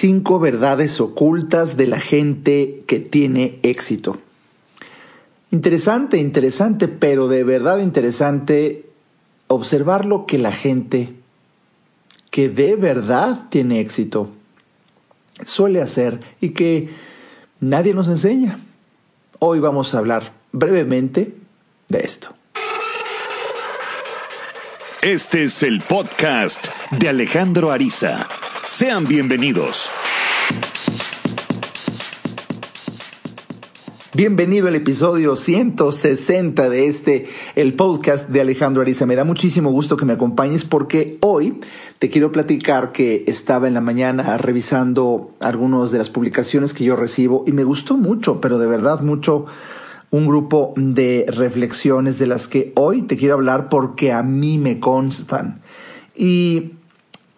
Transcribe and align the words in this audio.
Cinco 0.00 0.38
verdades 0.38 1.00
ocultas 1.00 1.76
de 1.76 1.88
la 1.88 1.98
gente 1.98 2.84
que 2.86 3.00
tiene 3.00 3.58
éxito. 3.64 4.18
Interesante, 5.50 6.18
interesante, 6.18 6.86
pero 6.86 7.26
de 7.26 7.42
verdad 7.42 7.80
interesante 7.80 8.88
observar 9.48 10.04
lo 10.04 10.24
que 10.24 10.38
la 10.38 10.52
gente 10.52 11.14
que 12.30 12.48
de 12.48 12.76
verdad 12.76 13.46
tiene 13.50 13.80
éxito 13.80 14.30
suele 15.44 15.82
hacer 15.82 16.20
y 16.40 16.50
que 16.50 16.90
nadie 17.58 17.92
nos 17.92 18.06
enseña. 18.06 18.60
Hoy 19.40 19.58
vamos 19.58 19.96
a 19.96 19.98
hablar 19.98 20.32
brevemente 20.52 21.34
de 21.88 21.98
esto. 21.98 22.36
Este 25.02 25.42
es 25.42 25.60
el 25.64 25.80
podcast 25.80 26.68
de 26.92 27.08
Alejandro 27.08 27.72
Ariza. 27.72 28.28
Sean 28.70 29.08
bienvenidos. 29.08 29.90
Bienvenido 34.12 34.68
al 34.68 34.74
episodio 34.74 35.36
160 35.36 36.68
de 36.68 36.86
este, 36.86 37.26
el 37.56 37.72
podcast 37.72 38.28
de 38.28 38.42
Alejandro 38.42 38.82
Ariza. 38.82 39.06
Me 39.06 39.16
da 39.16 39.24
muchísimo 39.24 39.70
gusto 39.70 39.96
que 39.96 40.04
me 40.04 40.12
acompañes 40.12 40.64
porque 40.64 41.16
hoy 41.22 41.58
te 41.98 42.10
quiero 42.10 42.30
platicar 42.30 42.92
que 42.92 43.24
estaba 43.26 43.68
en 43.68 43.74
la 43.74 43.80
mañana 43.80 44.36
revisando 44.36 45.32
algunas 45.40 45.90
de 45.90 45.98
las 45.98 46.10
publicaciones 46.10 46.74
que 46.74 46.84
yo 46.84 46.94
recibo 46.94 47.44
y 47.46 47.52
me 47.52 47.64
gustó 47.64 47.96
mucho, 47.96 48.42
pero 48.42 48.58
de 48.58 48.66
verdad 48.66 49.00
mucho, 49.00 49.46
un 50.10 50.26
grupo 50.26 50.74
de 50.76 51.24
reflexiones 51.26 52.18
de 52.18 52.26
las 52.26 52.48
que 52.48 52.74
hoy 52.76 53.00
te 53.00 53.16
quiero 53.16 53.34
hablar 53.34 53.70
porque 53.70 54.12
a 54.12 54.22
mí 54.22 54.58
me 54.58 54.78
constan. 54.78 55.62
Y, 56.14 56.72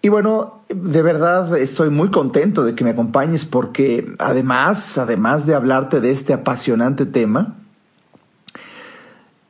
y 0.02 0.08
bueno, 0.08 0.62
de 0.68 1.02
verdad 1.02 1.56
estoy 1.58 1.90
muy 1.90 2.10
contento 2.10 2.64
de 2.64 2.74
que 2.74 2.84
me 2.84 2.90
acompañes 2.90 3.44
porque 3.44 4.14
además, 4.18 4.96
además 4.96 5.46
de 5.46 5.54
hablarte 5.54 6.00
de 6.00 6.10
este 6.10 6.32
apasionante 6.32 7.04
tema, 7.04 7.56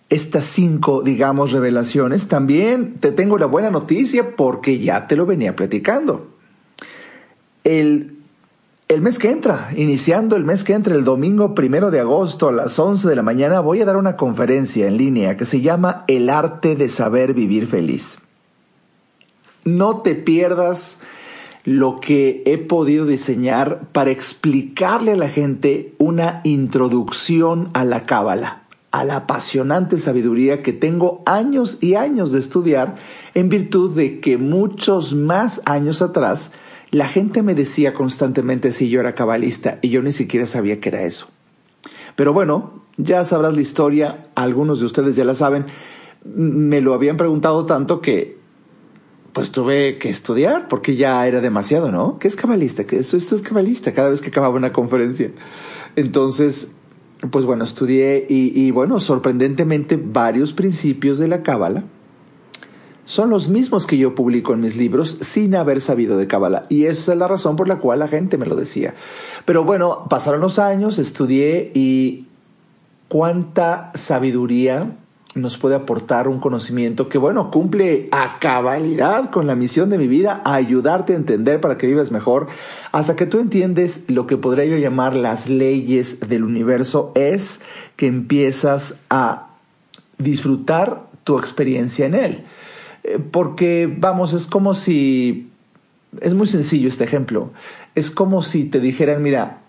estas 0.09 0.45
cinco, 0.45 1.03
digamos, 1.03 1.53
revelaciones, 1.53 2.27
también 2.27 2.95
te 2.95 3.13
tengo 3.13 3.39
la 3.39 3.47
buena 3.47 3.71
noticia 3.71 4.35
porque 4.35 4.81
ya 4.81 5.07
te 5.07 5.15
lo 5.15 5.25
venía 5.25 5.55
platicando. 5.55 6.27
El, 7.63 8.19
el 8.89 9.01
mes 9.03 9.21
que 9.21 9.31
entra, 9.31 9.71
iniciando 9.77 10.35
el 10.35 10.45
mes 10.45 10.65
que 10.65 10.73
entra, 10.73 10.97
el 10.97 11.05
domingo 11.05 11.55
primero 11.55 11.93
de 11.93 12.01
agosto 12.01 12.49
a 12.49 12.53
las 12.53 12.77
11 12.77 13.09
de 13.09 13.15
la 13.15 13.23
mañana, 13.23 13.61
voy 13.61 13.83
a 13.83 13.85
dar 13.85 13.97
una 13.97 14.17
conferencia 14.17 14.89
en 14.89 14.97
línea 14.97 15.37
que 15.37 15.45
se 15.45 15.61
llama 15.61 16.05
El 16.09 16.29
arte 16.29 16.75
de 16.75 16.89
saber 16.89 17.33
vivir 17.33 17.69
feliz. 17.69 18.19
No 19.65 19.99
te 19.99 20.15
pierdas 20.15 20.99
lo 21.65 22.01
que 22.01 22.43
he 22.47 22.59
podido 22.59 23.07
diseñar 23.07 23.89
para 23.93 24.11
explicarle 24.11 25.13
a 25.13 25.17
la 25.17 25.29
gente 25.29 25.95
una 25.99 26.41
introducción 26.45 27.69
a 27.75 27.85
la 27.85 28.05
cábala, 28.05 28.63
a 28.91 29.05
la 29.05 29.17
apasionante 29.17 29.99
sabiduría 29.99 30.63
que 30.63 30.73
tengo 30.73 31.23
años 31.27 31.79
y 31.81 31.95
años 31.95 32.33
de 32.33 32.41
estudiar 32.41 32.97
en 33.35 33.49
virtud 33.49 33.95
de 33.95 34.21
que 34.21 34.39
muchos 34.39 35.15
más 35.15 35.61
años 35.67 36.03
atrás 36.03 36.53
la 36.91 37.07
gente 37.07 37.43
me 37.43 37.55
decía 37.55 37.95
constantemente 37.95 38.73
si 38.73 38.89
yo 38.89 39.01
era 39.01 39.15
cabalista 39.15 39.79
y 39.83 39.91
yo 39.91 40.03
ni 40.03 40.13
siquiera 40.13 40.47
sabía 40.47 40.81
que 40.81 40.89
era 40.89 41.03
eso. 41.03 41.29
Pero 42.17 42.33
bueno, 42.33 42.83
ya 42.97 43.25
sabrás 43.25 43.55
la 43.55 43.61
historia, 43.61 44.27
algunos 44.35 44.81
de 44.81 44.87
ustedes 44.87 45.15
ya 45.15 45.25
la 45.25 45.35
saben, 45.35 45.67
me 46.25 46.81
lo 46.81 46.95
habían 46.95 47.17
preguntado 47.17 47.65
tanto 47.65 48.01
que 48.01 48.40
pues 49.33 49.53
tuve 49.53 49.99
que 49.99 50.11
estudiar 50.11 50.69
porque 50.69 50.97
ya 50.97 51.27
era 51.27 51.41
demasiado, 51.41 51.93
¿no? 51.93 52.19
¿Qué 52.19 52.29
es 52.29 52.37
cabalista? 52.37 52.85
¿Qué 52.85 52.99
es, 52.99 53.15
esto 53.15 53.37
es 53.37 53.43
cabalista 53.43 53.93
cada 53.93 54.11
vez 54.11 54.21
que 54.21 54.29
acababa 54.29 54.55
una 54.55 54.73
conferencia. 54.73 55.31
Entonces, 55.97 56.73
pues 57.31 57.45
bueno, 57.45 57.65
estudié 57.65 58.27
y, 58.29 58.59
y 58.61 58.71
bueno, 58.71 59.01
sorprendentemente 59.01 60.01
varios 60.03 60.53
principios 60.53 61.19
de 61.19 61.29
la 61.29 61.43
cábala 61.43 61.85
son 63.05 63.31
los 63.31 63.49
mismos 63.49 63.87
que 63.87 63.99
yo 63.99 64.15
publico 64.15 64.55
en 64.55 64.61
mis 64.61 64.77
libros 64.77 65.19
sin 65.21 65.57
haber 65.57 65.81
sabido 65.81 66.17
de 66.17 66.29
cábala 66.29 66.67
y 66.69 66.85
esa 66.85 67.13
es 67.13 67.19
la 67.19 67.27
razón 67.27 67.57
por 67.57 67.67
la 67.67 67.79
cual 67.79 67.99
la 67.99 68.09
gente 68.09 68.39
me 68.39 68.47
lo 68.47 68.55
decía. 68.55 68.95
Pero 69.45 69.65
bueno, 69.65 70.07
pasaron 70.09 70.41
los 70.41 70.59
años, 70.61 70.99
estudié 70.99 71.73
y 71.75 72.29
cuánta 73.09 73.91
sabiduría 73.95 74.97
nos 75.35 75.59
puede 75.59 75.77
aportar 75.77 76.27
un 76.27 76.41
conocimiento 76.41 77.09
que, 77.09 77.19
bueno, 77.19 77.51
cumple 77.51 78.09
a 78.11 78.39
cabalidad 78.41 79.31
con 79.31 79.47
la 79.47 79.55
misión 79.55 79.89
de 79.89 79.99
mi 79.99 80.09
vida, 80.09 80.43
a 80.45 80.55
ayudarte 80.55 81.13
a 81.13 81.17
entender 81.17 81.61
para 81.61 81.79
que 81.79 81.87
vivas 81.87 82.11
mejor, 82.11 82.49
hasta 82.91 83.15
que 83.15 83.27
tú 83.27 83.39
entiendes 83.39 84.05
lo 84.09 84.27
que 84.27 84.37
podría 84.37 84.65
yo 84.65 84.77
llamar 84.77 85.15
las 85.15 85.49
leyes 85.49 86.19
del 86.21 86.43
universo, 86.43 87.13
es 87.15 87.61
que 87.97 88.07
empiezas 88.07 88.97
a 89.09 89.51
disfrutar 90.19 91.07
tu 91.23 91.39
experiencia 91.39 92.07
en 92.07 92.15
él. 92.15 92.45
Eh, 93.05 93.19
porque, 93.31 93.95
vamos, 93.99 94.33
es 94.33 94.49
como 94.49 94.75
si, 94.75 95.49
es 96.21 96.35
muy 96.35 96.49
sencillo 96.49 96.89
este 96.89 97.05
ejemplo, 97.05 97.53
es 97.95 98.11
como 98.11 98.43
si 98.43 98.65
te 98.65 98.81
dijeran, 98.81 99.23
mira, 99.23 99.61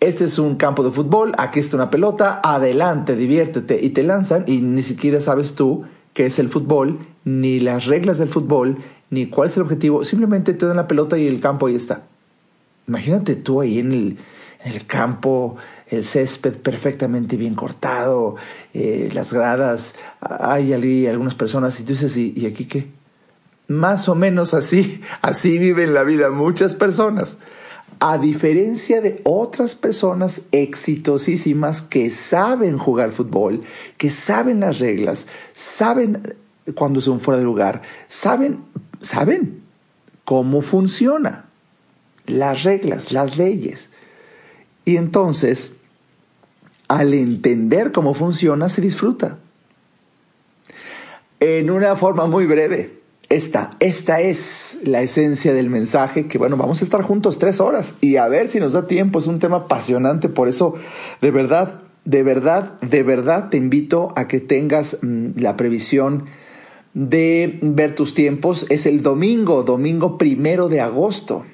este 0.00 0.24
es 0.24 0.38
un 0.38 0.54
campo 0.54 0.84
de 0.84 0.92
fútbol, 0.92 1.32
aquí 1.38 1.58
está 1.58 1.76
una 1.76 1.90
pelota, 1.90 2.40
adelante, 2.44 3.16
diviértete 3.16 3.80
y 3.82 3.90
te 3.90 4.04
lanzan 4.04 4.44
y 4.46 4.58
ni 4.58 4.84
siquiera 4.84 5.20
sabes 5.20 5.54
tú 5.54 5.86
qué 6.14 6.26
es 6.26 6.38
el 6.38 6.48
fútbol, 6.48 7.00
ni 7.24 7.58
las 7.58 7.86
reglas 7.86 8.18
del 8.18 8.28
fútbol, 8.28 8.78
ni 9.10 9.26
cuál 9.26 9.48
es 9.48 9.56
el 9.56 9.64
objetivo, 9.64 10.04
simplemente 10.04 10.54
te 10.54 10.66
dan 10.66 10.76
la 10.76 10.86
pelota 10.86 11.18
y 11.18 11.26
el 11.26 11.40
campo 11.40 11.66
ahí 11.66 11.74
está. 11.74 12.02
Imagínate 12.86 13.34
tú 13.34 13.60
ahí 13.60 13.80
en 13.80 13.90
el, 13.90 14.18
en 14.64 14.72
el 14.72 14.86
campo, 14.86 15.56
el 15.88 16.04
césped 16.04 16.58
perfectamente 16.58 17.36
bien 17.36 17.56
cortado, 17.56 18.36
eh, 18.74 19.10
las 19.12 19.32
gradas, 19.32 19.96
hay 20.20 20.74
allí 20.74 21.08
algunas 21.08 21.34
personas 21.34 21.78
y 21.80 21.82
tú 21.82 21.94
dices, 21.94 22.16
¿y, 22.16 22.34
¿y 22.36 22.46
aquí 22.46 22.66
qué? 22.66 22.86
Más 23.66 24.08
o 24.08 24.14
menos 24.14 24.54
así, 24.54 25.02
así 25.22 25.58
viven 25.58 25.92
la 25.92 26.04
vida 26.04 26.30
muchas 26.30 26.76
personas 26.76 27.38
a 28.00 28.18
diferencia 28.18 29.00
de 29.00 29.20
otras 29.24 29.74
personas 29.74 30.42
exitosísimas 30.52 31.82
que 31.82 32.10
saben 32.10 32.78
jugar 32.78 33.12
fútbol, 33.12 33.62
que 33.96 34.10
saben 34.10 34.60
las 34.60 34.78
reglas, 34.78 35.26
saben 35.52 36.36
cuando 36.74 37.00
son 37.00 37.20
fuera 37.20 37.38
de 37.38 37.44
lugar, 37.44 37.82
saben, 38.08 38.60
saben 39.00 39.62
cómo 40.24 40.62
funciona 40.62 41.46
las 42.26 42.62
reglas, 42.62 43.12
las 43.12 43.38
leyes. 43.38 43.90
Y 44.84 44.96
entonces, 44.96 45.72
al 46.86 47.14
entender 47.14 47.92
cómo 47.92 48.14
funciona, 48.14 48.68
se 48.68 48.80
disfruta. 48.80 49.38
En 51.40 51.70
una 51.70 51.96
forma 51.96 52.26
muy 52.26 52.46
breve, 52.46 52.97
esta, 53.28 53.70
esta 53.80 54.20
es 54.20 54.78
la 54.84 55.02
esencia 55.02 55.52
del 55.52 55.68
mensaje, 55.68 56.26
que 56.26 56.38
bueno, 56.38 56.56
vamos 56.56 56.80
a 56.80 56.84
estar 56.84 57.02
juntos 57.02 57.38
tres 57.38 57.60
horas 57.60 57.94
y 58.00 58.16
a 58.16 58.26
ver 58.28 58.48
si 58.48 58.58
nos 58.58 58.72
da 58.72 58.86
tiempo, 58.86 59.18
es 59.18 59.26
un 59.26 59.38
tema 59.38 59.56
apasionante, 59.56 60.30
por 60.30 60.48
eso 60.48 60.74
de 61.20 61.30
verdad, 61.30 61.82
de 62.06 62.22
verdad, 62.22 62.80
de 62.80 63.02
verdad 63.02 63.50
te 63.50 63.58
invito 63.58 64.14
a 64.16 64.28
que 64.28 64.40
tengas 64.40 64.98
mm, 65.02 65.38
la 65.40 65.56
previsión 65.56 66.24
de 66.94 67.58
ver 67.60 67.94
tus 67.94 68.14
tiempos. 68.14 68.66
Es 68.70 68.86
el 68.86 69.02
domingo, 69.02 69.62
domingo 69.62 70.16
primero 70.16 70.70
de 70.70 70.80
agosto, 70.80 71.44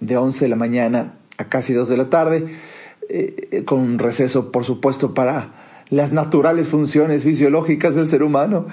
de 0.00 0.16
11 0.16 0.46
de 0.46 0.48
la 0.48 0.56
mañana 0.56 1.14
a 1.36 1.44
casi 1.44 1.74
2 1.74 1.88
de 1.88 1.96
la 1.98 2.08
tarde, 2.08 2.46
eh, 3.10 3.62
con 3.66 3.80
un 3.80 3.98
receso, 3.98 4.50
por 4.50 4.64
supuesto, 4.64 5.12
para 5.12 5.52
las 5.90 6.12
naturales 6.12 6.68
funciones 6.68 7.24
fisiológicas 7.24 7.94
del 7.94 8.08
ser 8.08 8.22
humano 8.22 8.66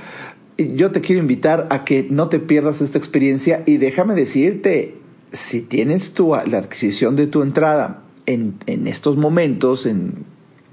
yo 0.58 0.92
te 0.92 1.02
quiero 1.02 1.22
invitar 1.22 1.68
a 1.70 1.84
que 1.84 2.08
no 2.10 2.30
te 2.30 2.40
pierdas 2.40 2.82
esta 2.82 2.98
experiencia 2.98 3.64
y 3.66 3.78
déjame 3.78 4.16
decirte, 4.16 4.96
si 5.32 5.62
tienes 5.62 6.14
tu, 6.14 6.30
la 6.30 6.58
adquisición 6.58 7.16
de 7.16 7.28
tu 7.28 7.42
entrada 7.42 8.03
en, 8.26 8.56
en 8.68 8.88
estos 8.88 9.18
momentos, 9.18 9.86
en 9.86 10.26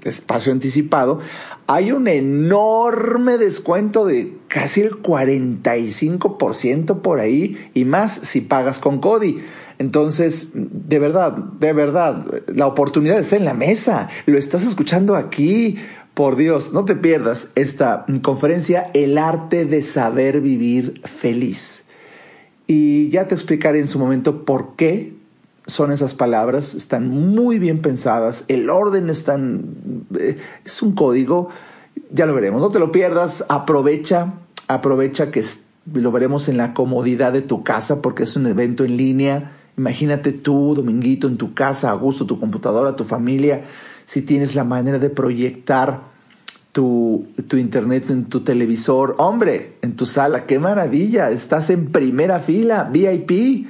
espacio 0.03 0.51
anticipado, 0.51 1.19
hay 1.67 1.91
un 1.91 2.07
enorme 2.07 3.37
descuento 3.37 4.05
de 4.05 4.33
casi 4.47 4.81
el 4.81 5.01
45% 5.01 7.01
por 7.01 7.19
ahí 7.19 7.57
y 7.73 7.85
más 7.85 8.19
si 8.23 8.41
pagas 8.41 8.79
con 8.79 8.99
Cody. 8.99 9.39
Entonces, 9.77 10.51
de 10.53 10.99
verdad, 10.99 11.31
de 11.31 11.71
verdad, 11.71 12.25
la 12.47 12.67
oportunidad 12.67 13.19
está 13.19 13.37
en 13.37 13.45
la 13.45 13.53
mesa. 13.53 14.09
Lo 14.25 14.37
estás 14.37 14.65
escuchando 14.65 15.15
aquí. 15.15 15.77
Por 16.19 16.35
Dios, 16.35 16.73
no 16.73 16.83
te 16.83 16.97
pierdas 16.97 17.47
esta 17.55 18.05
conferencia, 18.21 18.91
El 18.93 19.17
arte 19.17 19.63
de 19.63 19.81
saber 19.81 20.41
vivir 20.41 20.99
feliz. 21.05 21.85
Y 22.67 23.07
ya 23.07 23.29
te 23.29 23.35
explicaré 23.35 23.79
en 23.79 23.87
su 23.87 23.99
momento 23.99 24.43
por 24.43 24.75
qué 24.75 25.15
son 25.65 25.93
esas 25.93 26.15
palabras, 26.15 26.73
están 26.73 27.07
muy 27.07 27.57
bien 27.57 27.81
pensadas, 27.81 28.43
el 28.49 28.69
orden 28.69 29.09
es 29.09 29.25
eh, 29.29 30.37
es 30.65 30.81
un 30.81 30.91
código, 30.91 31.47
ya 32.11 32.25
lo 32.25 32.33
veremos, 32.33 32.61
no 32.61 32.69
te 32.69 32.79
lo 32.79 32.91
pierdas, 32.91 33.45
aprovecha, 33.47 34.33
aprovecha 34.67 35.31
que 35.31 35.41
lo 35.93 36.11
veremos 36.11 36.49
en 36.49 36.57
la 36.57 36.73
comodidad 36.73 37.31
de 37.31 37.43
tu 37.43 37.63
casa 37.63 38.01
porque 38.01 38.23
es 38.23 38.35
un 38.35 38.45
evento 38.45 38.83
en 38.83 38.97
línea, 38.97 39.53
Imagínate 39.79 40.33
tú, 40.33 40.75
Dominguito, 40.75 41.27
en 41.27 41.37
tu 41.37 41.53
casa, 41.53 41.89
a 41.89 41.93
gusto, 41.93 42.25
tu 42.25 42.37
computadora, 42.37 42.97
tu 42.97 43.05
familia, 43.05 43.63
si 44.09 44.23
tienes 44.23 44.55
la 44.55 44.63
manera 44.63 44.97
de 44.97 45.11
proyectar 45.11 46.01
tu, 46.71 47.27
tu, 47.47 47.57
internet 47.57 48.09
en 48.09 48.25
tu 48.25 48.39
televisor. 48.39 49.13
Hombre, 49.19 49.75
en 49.83 49.95
tu 49.95 50.07
sala, 50.07 50.47
qué 50.47 50.57
maravilla, 50.57 51.29
estás 51.29 51.69
en 51.69 51.91
primera 51.91 52.39
fila, 52.39 52.89
VIP, 52.91 53.67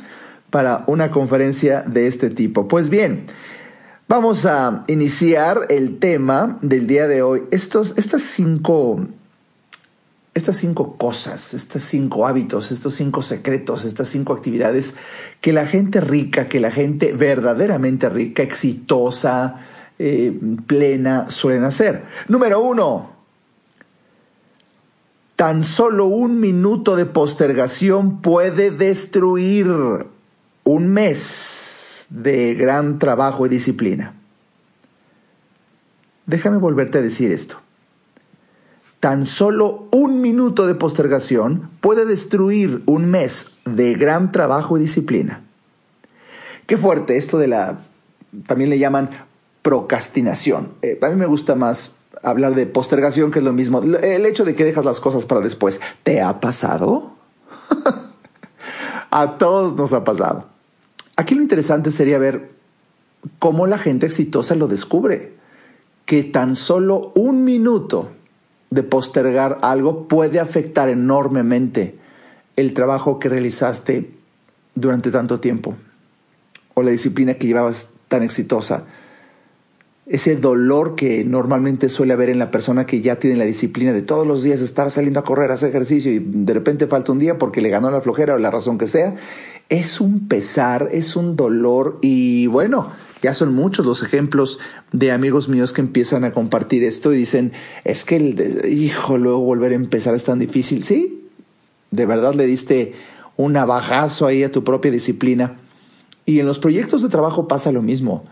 para 0.50 0.86
una 0.88 1.12
conferencia 1.12 1.82
de 1.82 2.08
este 2.08 2.30
tipo. 2.30 2.70
Pues 2.70 2.90
bien, 2.90 3.26
vamos 4.08 4.46
a 4.46 4.86
iniciar 4.88 5.66
el 5.68 6.00
tema 6.00 6.58
del 6.62 6.88
día 6.88 7.10
de 7.10 7.22
hoy. 7.22 7.44
Estos, 7.52 7.94
estas 7.98 8.22
cinco 8.22 9.08
estas 10.36 10.56
cinco 10.56 10.96
cosas, 10.96 11.54
estos 11.54 11.84
cinco 11.84 12.26
hábitos, 12.26 12.72
estos 12.72 12.96
cinco 12.96 13.22
secretos, 13.22 13.84
estas 13.84 14.08
cinco 14.08 14.32
actividades 14.32 14.94
que 15.42 15.52
la 15.52 15.66
gente 15.66 16.00
rica, 16.00 16.48
que 16.48 16.62
la 16.62 16.72
gente 16.72 17.12
verdaderamente 17.12 18.08
rica, 18.08 18.42
exitosa, 18.42 19.66
eh, 20.00 20.38
plena, 20.66 21.30
suelen 21.30 21.64
hacer. 21.64 22.04
Número 22.28 22.62
uno, 22.62 23.12
tan 25.36 25.64
solo 25.64 26.06
un 26.06 26.40
minuto 26.40 26.96
de 26.96 27.06
postergación 27.06 28.22
puede 28.22 28.72
destruir 28.72 29.68
un 30.64 30.88
mes 30.88 32.08
de 32.10 32.56
gran 32.56 33.00
trabajo 33.00 33.46
y 33.46 33.50
disciplina. 33.50 34.16
Déjame 36.26 36.58
volverte 36.58 37.00
a 37.00 37.02
decir 37.02 37.32
esto 37.32 37.60
Tan 39.00 39.26
solo 39.26 39.88
un 39.92 40.20
minuto 40.20 40.68
de 40.68 40.76
postergación 40.76 41.70
puede 41.80 42.06
destruir 42.06 42.84
un 42.86 43.06
mes 43.06 43.52
de 43.64 43.94
gran 43.94 44.34
trabajo 44.34 44.78
y 44.78 44.82
disciplina. 44.82 45.42
Qué 46.66 46.78
fuerte 46.78 47.16
esto 47.16 47.38
de 47.38 47.48
la, 47.48 47.80
también 48.46 48.70
le 48.70 48.78
llaman 48.78 49.10
procrastinación. 49.70 50.72
Eh, 50.82 50.98
a 51.00 51.10
mí 51.10 51.16
me 51.16 51.28
gusta 51.28 51.54
más 51.54 51.92
hablar 52.24 52.56
de 52.56 52.66
postergación, 52.66 53.30
que 53.30 53.38
es 53.38 53.46
lo 53.46 53.54
mismo. 53.54 53.84
El 53.84 54.26
hecho 54.26 54.44
de 54.44 54.56
que 54.56 54.66
dejas 54.66 54.84
las 54.84 55.00
cosas 55.00 55.28
para 55.28 55.42
después. 55.42 55.80
¿Te 56.02 56.24
ha 56.24 56.40
pasado? 56.40 57.12
a 59.12 59.38
todos 59.38 59.76
nos 59.76 59.94
ha 59.94 60.04
pasado. 60.04 60.46
Aquí 61.18 61.36
lo 61.36 61.44
interesante 61.44 61.92
sería 61.92 62.18
ver 62.18 62.50
cómo 63.38 63.68
la 63.68 63.78
gente 63.78 64.08
exitosa 64.08 64.56
lo 64.56 64.68
descubre. 64.68 65.34
Que 66.08 66.24
tan 66.24 66.56
solo 66.56 67.12
un 67.14 67.44
minuto 67.44 68.10
de 68.72 68.82
postergar 68.82 69.60
algo 69.62 70.08
puede 70.08 70.40
afectar 70.40 70.90
enormemente 70.90 72.00
el 72.56 72.74
trabajo 72.74 73.20
que 73.20 73.30
realizaste 73.30 74.16
durante 74.74 75.12
tanto 75.12 75.40
tiempo 75.40 75.76
o 76.74 76.82
la 76.82 76.90
disciplina 76.90 77.36
que 77.36 77.46
llevabas 77.46 77.90
tan 78.08 78.24
exitosa. 78.24 78.86
Ese 80.10 80.36
dolor 80.36 80.96
que 80.96 81.24
normalmente 81.24 81.88
suele 81.88 82.14
haber 82.14 82.30
en 82.30 82.40
la 82.40 82.50
persona 82.50 82.88
que 82.88 83.00
ya 83.00 83.18
tiene 83.18 83.38
la 83.38 83.46
disciplina 83.46 83.94
de 83.94 84.02
todos 84.02 84.26
los 84.26 84.42
días 84.42 84.60
estar 84.60 84.90
saliendo 84.90 85.20
a 85.20 85.24
correr, 85.24 85.52
hacer 85.52 85.70
ejercicio 85.70 86.12
y 86.12 86.18
de 86.20 86.54
repente 86.54 86.88
falta 86.88 87.12
un 87.12 87.20
día 87.20 87.38
porque 87.38 87.62
le 87.62 87.70
ganó 87.70 87.92
la 87.92 88.02
flojera 88.02 88.34
o 88.34 88.40
la 88.40 88.50
razón 88.50 88.80
que 88.80 88.88
sea, 88.88 89.14
es 89.70 90.02
un 90.02 90.28
pesar, 90.28 90.90
es 90.92 91.16
un 91.16 91.36
dolor 91.36 92.00
y 92.02 92.48
bueno, 92.48 92.90
ya 93.22 93.34
son 93.34 93.54
muchos 93.54 93.86
los 93.86 94.02
ejemplos 94.02 94.58
de 94.92 95.12
amigos 95.12 95.48
míos 95.48 95.74
que 95.74 95.82
empiezan 95.82 96.24
a 96.24 96.32
compartir 96.32 96.84
esto 96.84 97.14
y 97.14 97.18
dicen, 97.18 97.52
es 97.84 98.04
que 98.04 98.16
el 98.16 98.66
hijo, 98.74 99.20
luego 99.20 99.42
volver 99.42 99.74
a 99.74 99.76
empezar 99.76 100.16
es 100.16 100.24
tan 100.24 100.40
difícil. 100.40 100.84
Sí, 100.84 101.30
de 101.92 102.06
verdad 102.08 102.34
le 102.34 102.48
diste 102.48 102.94
un 103.38 103.54
navajazo 103.54 104.26
ahí 104.26 104.44
a 104.44 104.52
tu 104.52 104.64
propia 104.64 104.90
disciplina. 104.90 105.60
Y 106.26 106.40
en 106.40 106.48
los 106.48 106.58
proyectos 106.60 107.04
de 107.04 107.10
trabajo 107.10 107.48
pasa 107.48 107.72
lo 107.72 107.82
mismo. 107.82 108.26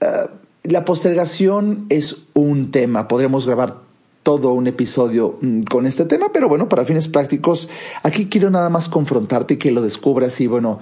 Ah, 0.00 0.30
la 0.64 0.84
postergación 0.84 1.86
es 1.90 2.24
un 2.32 2.70
tema, 2.70 3.06
podríamos 3.06 3.46
grabar 3.46 3.84
todo 4.22 4.54
un 4.54 4.66
episodio 4.66 5.36
mm, 5.42 5.60
con 5.62 5.86
este 5.86 6.06
tema, 6.06 6.30
pero 6.32 6.48
bueno, 6.48 6.68
para 6.70 6.86
fines 6.86 7.08
prácticos, 7.08 7.68
aquí 8.02 8.26
quiero 8.26 8.50
nada 8.50 8.70
más 8.70 8.88
confrontarte 8.88 9.54
y 9.54 9.56
que 9.58 9.70
lo 9.70 9.82
descubras 9.82 10.40
y 10.40 10.46
bueno, 10.46 10.80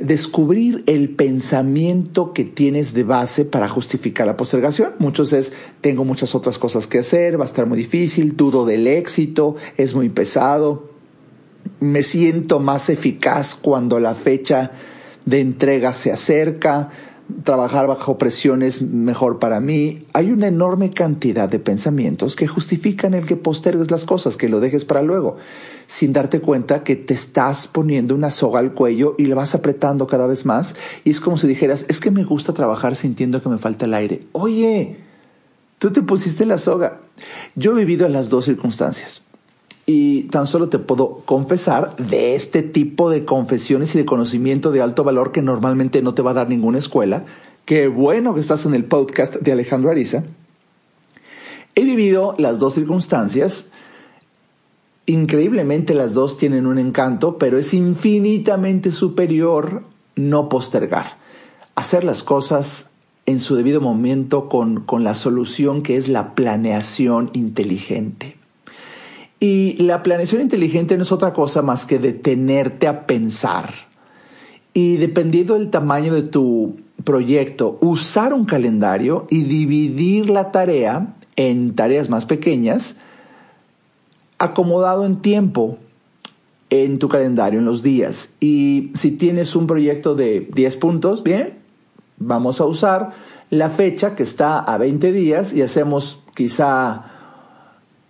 descubrir 0.00 0.82
el 0.86 1.10
pensamiento 1.10 2.32
que 2.32 2.44
tienes 2.44 2.92
de 2.92 3.04
base 3.04 3.44
para 3.44 3.68
justificar 3.68 4.26
la 4.26 4.36
postergación. 4.36 4.94
Muchos 4.98 5.32
es, 5.32 5.52
tengo 5.80 6.04
muchas 6.04 6.34
otras 6.34 6.58
cosas 6.58 6.88
que 6.88 6.98
hacer, 6.98 7.38
va 7.38 7.44
a 7.44 7.46
estar 7.46 7.66
muy 7.66 7.78
difícil, 7.78 8.36
dudo 8.36 8.66
del 8.66 8.88
éxito, 8.88 9.54
es 9.76 9.94
muy 9.94 10.08
pesado, 10.08 10.90
me 11.78 12.02
siento 12.02 12.58
más 12.58 12.88
eficaz 12.88 13.54
cuando 13.54 14.00
la 14.00 14.16
fecha 14.16 14.72
de 15.24 15.40
entrega 15.40 15.92
se 15.92 16.10
acerca, 16.10 16.90
trabajar 17.44 17.86
bajo 17.86 18.18
presión 18.18 18.62
es 18.62 18.82
mejor 18.82 19.38
para 19.38 19.60
mí. 19.60 20.06
Hay 20.12 20.30
una 20.30 20.48
enorme 20.48 20.90
cantidad 20.90 21.48
de 21.48 21.58
pensamientos 21.58 22.36
que 22.36 22.46
justifican 22.46 23.14
el 23.14 23.26
que 23.26 23.36
postergues 23.36 23.90
las 23.90 24.04
cosas, 24.04 24.36
que 24.36 24.48
lo 24.48 24.60
dejes 24.60 24.84
para 24.84 25.02
luego, 25.02 25.36
sin 25.86 26.12
darte 26.12 26.40
cuenta 26.40 26.84
que 26.84 26.96
te 26.96 27.14
estás 27.14 27.66
poniendo 27.66 28.14
una 28.14 28.30
soga 28.30 28.60
al 28.60 28.74
cuello 28.74 29.14
y 29.18 29.26
le 29.26 29.34
vas 29.34 29.54
apretando 29.54 30.06
cada 30.06 30.26
vez 30.26 30.46
más. 30.46 30.74
Y 31.04 31.10
es 31.10 31.20
como 31.20 31.38
si 31.38 31.46
dijeras, 31.46 31.84
es 31.88 32.00
que 32.00 32.10
me 32.10 32.24
gusta 32.24 32.52
trabajar 32.52 32.96
sintiendo 32.96 33.42
que 33.42 33.48
me 33.48 33.58
falta 33.58 33.86
el 33.86 33.94
aire. 33.94 34.26
Oye, 34.32 34.98
tú 35.78 35.90
te 35.90 36.02
pusiste 36.02 36.46
la 36.46 36.58
soga. 36.58 37.00
Yo 37.54 37.72
he 37.72 37.84
vivido 37.84 38.08
las 38.08 38.28
dos 38.28 38.44
circunstancias. 38.44 39.22
Y 39.84 40.24
tan 40.24 40.46
solo 40.46 40.68
te 40.68 40.78
puedo 40.78 41.22
confesar 41.24 41.96
de 41.96 42.34
este 42.34 42.62
tipo 42.62 43.10
de 43.10 43.24
confesiones 43.24 43.94
y 43.94 43.98
de 43.98 44.04
conocimiento 44.04 44.70
de 44.70 44.80
alto 44.80 45.02
valor 45.02 45.32
que 45.32 45.42
normalmente 45.42 46.02
no 46.02 46.14
te 46.14 46.22
va 46.22 46.30
a 46.30 46.34
dar 46.34 46.48
ninguna 46.48 46.78
escuela. 46.78 47.24
Qué 47.64 47.88
bueno 47.88 48.34
que 48.34 48.40
estás 48.40 48.64
en 48.64 48.74
el 48.74 48.84
podcast 48.84 49.36
de 49.36 49.52
Alejandro 49.52 49.90
Ariza. 49.90 50.24
He 51.74 51.84
vivido 51.84 52.34
las 52.38 52.58
dos 52.58 52.74
circunstancias. 52.74 53.70
Increíblemente 55.06 55.94
las 55.94 56.14
dos 56.14 56.36
tienen 56.38 56.66
un 56.66 56.78
encanto, 56.78 57.38
pero 57.38 57.58
es 57.58 57.74
infinitamente 57.74 58.92
superior 58.92 59.82
no 60.14 60.48
postergar. 60.48 61.16
Hacer 61.74 62.04
las 62.04 62.22
cosas 62.22 62.90
en 63.26 63.40
su 63.40 63.56
debido 63.56 63.80
momento 63.80 64.48
con, 64.48 64.80
con 64.80 65.02
la 65.02 65.14
solución 65.14 65.82
que 65.82 65.96
es 65.96 66.08
la 66.08 66.34
planeación 66.34 67.30
inteligente. 67.32 68.41
Y 69.42 69.74
la 69.82 70.04
planeación 70.04 70.40
inteligente 70.40 70.96
no 70.96 71.02
es 71.02 71.10
otra 71.10 71.32
cosa 71.32 71.62
más 71.62 71.84
que 71.84 71.98
detenerte 71.98 72.86
a 72.86 73.08
pensar. 73.08 73.74
Y 74.72 74.98
dependiendo 74.98 75.54
del 75.54 75.68
tamaño 75.68 76.14
de 76.14 76.22
tu 76.22 76.76
proyecto, 77.02 77.76
usar 77.80 78.34
un 78.34 78.44
calendario 78.44 79.26
y 79.30 79.42
dividir 79.42 80.30
la 80.30 80.52
tarea 80.52 81.16
en 81.34 81.74
tareas 81.74 82.08
más 82.08 82.24
pequeñas, 82.24 82.94
acomodado 84.38 85.04
en 85.06 85.16
tiempo 85.16 85.76
en 86.70 87.00
tu 87.00 87.08
calendario, 87.08 87.58
en 87.58 87.64
los 87.64 87.82
días. 87.82 88.34
Y 88.38 88.92
si 88.94 89.10
tienes 89.10 89.56
un 89.56 89.66
proyecto 89.66 90.14
de 90.14 90.48
10 90.54 90.76
puntos, 90.76 91.24
bien, 91.24 91.58
vamos 92.16 92.60
a 92.60 92.64
usar 92.64 93.10
la 93.50 93.70
fecha 93.70 94.14
que 94.14 94.22
está 94.22 94.60
a 94.60 94.78
20 94.78 95.10
días 95.10 95.52
y 95.52 95.62
hacemos 95.62 96.20
quizá 96.36 97.11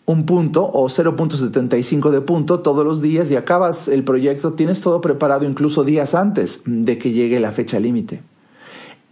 un 0.05 0.27
punto 0.27 0.69
o 0.73 0.89
0.75 0.89 2.11
de 2.11 2.21
punto 2.21 2.61
todos 2.61 2.85
los 2.85 3.01
días 3.01 3.31
y 3.31 3.37
acabas 3.37 3.89
el 3.89 4.03
proyecto, 4.05 4.55
tienes 4.55 4.81
todo 4.81 5.01
preparado 5.01 5.45
incluso 5.45 5.85
días 5.85 6.15
antes 6.15 6.63
de 6.65 6.99
que 6.99 7.13
llegue 7.13 7.41
la 7.41 7.53
fecha 7.53 7.79
límite. 7.79 8.23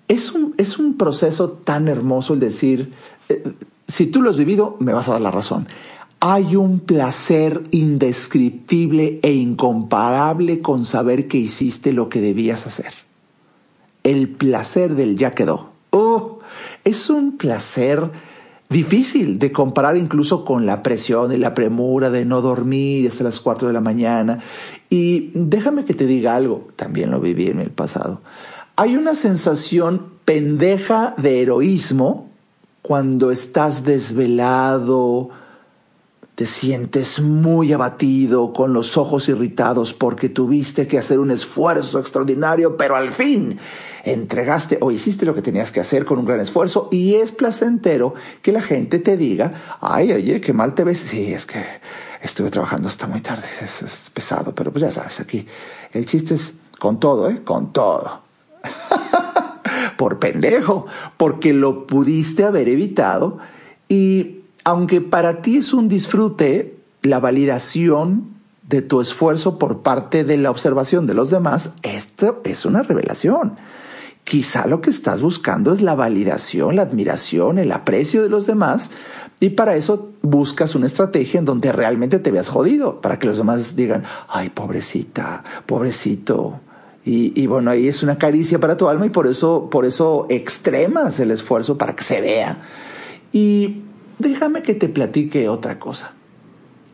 Es 0.08 0.32
un, 0.32 0.54
es 0.56 0.78
un 0.78 0.96
proceso 0.96 1.50
tan 1.50 1.86
hermoso 1.86 2.34
el 2.34 2.40
decir, 2.40 2.92
eh, 3.28 3.52
si 3.86 4.06
tú 4.06 4.22
lo 4.22 4.30
has 4.30 4.36
vivido, 4.36 4.76
me 4.80 4.92
vas 4.92 5.08
a 5.08 5.12
dar 5.12 5.20
la 5.20 5.30
razón. 5.30 5.68
Hay 6.18 6.56
un 6.56 6.80
placer 6.80 7.62
indescriptible 7.70 9.20
e 9.22 9.32
incomparable 9.32 10.60
con 10.60 10.84
saber 10.84 11.28
que 11.28 11.38
hiciste 11.38 11.92
lo 11.92 12.08
que 12.08 12.20
debías 12.20 12.66
hacer. 12.66 12.92
El 14.02 14.28
placer 14.28 14.96
del 14.96 15.16
ya 15.16 15.34
quedó. 15.34 15.70
Oh, 15.90 16.40
es 16.84 17.08
un 17.08 17.38
placer 17.38 18.10
difícil 18.70 19.38
de 19.40 19.50
comparar 19.50 19.96
incluso 19.96 20.44
con 20.44 20.64
la 20.64 20.82
presión 20.82 21.32
y 21.32 21.36
la 21.36 21.54
premura 21.54 22.08
de 22.08 22.24
no 22.24 22.40
dormir 22.40 23.08
hasta 23.08 23.24
las 23.24 23.40
4 23.40 23.68
de 23.68 23.74
la 23.74 23.80
mañana. 23.80 24.38
Y 24.88 25.32
déjame 25.34 25.84
que 25.84 25.92
te 25.92 26.06
diga 26.06 26.36
algo, 26.36 26.68
también 26.76 27.10
lo 27.10 27.20
viví 27.20 27.48
en 27.48 27.60
el 27.60 27.70
pasado. 27.70 28.22
Hay 28.76 28.96
una 28.96 29.14
sensación 29.14 30.06
pendeja 30.24 31.14
de 31.18 31.42
heroísmo 31.42 32.30
cuando 32.80 33.30
estás 33.30 33.84
desvelado, 33.84 35.30
te 36.36 36.46
sientes 36.46 37.20
muy 37.20 37.72
abatido, 37.72 38.52
con 38.52 38.72
los 38.72 38.96
ojos 38.96 39.28
irritados 39.28 39.92
porque 39.92 40.28
tuviste 40.28 40.86
que 40.86 40.96
hacer 40.96 41.18
un 41.18 41.32
esfuerzo 41.32 41.98
extraordinario, 41.98 42.76
pero 42.76 42.96
al 42.96 43.10
fin 43.10 43.58
entregaste 44.04 44.78
o 44.80 44.90
hiciste 44.90 45.26
lo 45.26 45.34
que 45.34 45.42
tenías 45.42 45.70
que 45.72 45.80
hacer 45.80 46.04
con 46.04 46.18
un 46.18 46.24
gran 46.24 46.40
esfuerzo 46.40 46.88
y 46.90 47.14
es 47.14 47.32
placentero 47.32 48.14
que 48.42 48.52
la 48.52 48.60
gente 48.60 48.98
te 48.98 49.16
diga, 49.16 49.50
ay, 49.80 50.12
oye, 50.12 50.40
qué 50.40 50.52
mal 50.52 50.74
te 50.74 50.84
ves. 50.84 51.00
Sí, 51.00 51.32
es 51.32 51.46
que 51.46 51.64
estuve 52.22 52.50
trabajando 52.50 52.88
hasta 52.88 53.06
muy 53.06 53.20
tarde, 53.20 53.46
es, 53.62 54.10
pesado, 54.12 54.54
pero 54.54 54.70
pues 54.70 54.82
ya 54.82 54.90
sabes, 54.90 55.20
aquí 55.20 55.46
el 55.92 56.06
chiste 56.06 56.34
es 56.34 56.54
con 56.78 57.00
todo, 57.00 57.30
¿eh? 57.30 57.42
Con 57.44 57.72
todo. 57.72 58.22
Por 59.96 60.18
pendejo, 60.18 60.86
porque 61.16 61.52
lo 61.52 61.86
pudiste 61.86 62.44
haber 62.44 62.68
evitado 62.68 63.38
y 63.88 64.40
aunque 64.64 65.00
para 65.00 65.42
ti 65.42 65.58
es 65.58 65.72
un 65.72 65.88
disfrute, 65.88 66.76
la 67.02 67.18
validación 67.18 68.40
de 68.68 68.82
tu 68.82 69.00
esfuerzo 69.00 69.58
por 69.58 69.82
parte 69.82 70.22
de 70.22 70.36
la 70.36 70.50
observación 70.50 71.06
de 71.06 71.14
los 71.14 71.30
demás, 71.30 71.70
esto 71.82 72.40
es 72.44 72.64
una 72.64 72.82
revelación. 72.82 73.56
Quizá 74.30 74.68
lo 74.68 74.80
que 74.80 74.90
estás 74.90 75.22
buscando 75.22 75.72
es 75.72 75.82
la 75.82 75.96
validación, 75.96 76.76
la 76.76 76.82
admiración, 76.82 77.58
el 77.58 77.72
aprecio 77.72 78.22
de 78.22 78.28
los 78.28 78.46
demás, 78.46 78.92
y 79.40 79.50
para 79.50 79.74
eso 79.74 80.12
buscas 80.22 80.76
una 80.76 80.86
estrategia 80.86 81.40
en 81.40 81.46
donde 81.46 81.72
realmente 81.72 82.20
te 82.20 82.30
veas 82.30 82.48
jodido, 82.48 83.00
para 83.00 83.18
que 83.18 83.26
los 83.26 83.38
demás 83.38 83.74
digan, 83.74 84.04
ay, 84.28 84.50
pobrecita, 84.50 85.42
pobrecito. 85.66 86.60
Y, 87.04 87.44
bueno, 87.48 87.72
ahí 87.72 87.88
es 87.88 88.04
una 88.04 88.18
caricia 88.18 88.60
para 88.60 88.76
tu 88.76 88.88
alma 88.88 89.04
y 89.04 89.10
por 89.10 89.26
eso, 89.26 89.68
por 89.68 89.84
eso 89.84 90.26
extremas 90.28 91.18
el 91.18 91.32
esfuerzo 91.32 91.76
para 91.76 91.96
que 91.96 92.04
se 92.04 92.20
vea. 92.20 92.62
Y 93.32 93.82
déjame 94.20 94.62
que 94.62 94.74
te 94.74 94.88
platique 94.88 95.48
otra 95.48 95.80
cosa. 95.80 96.12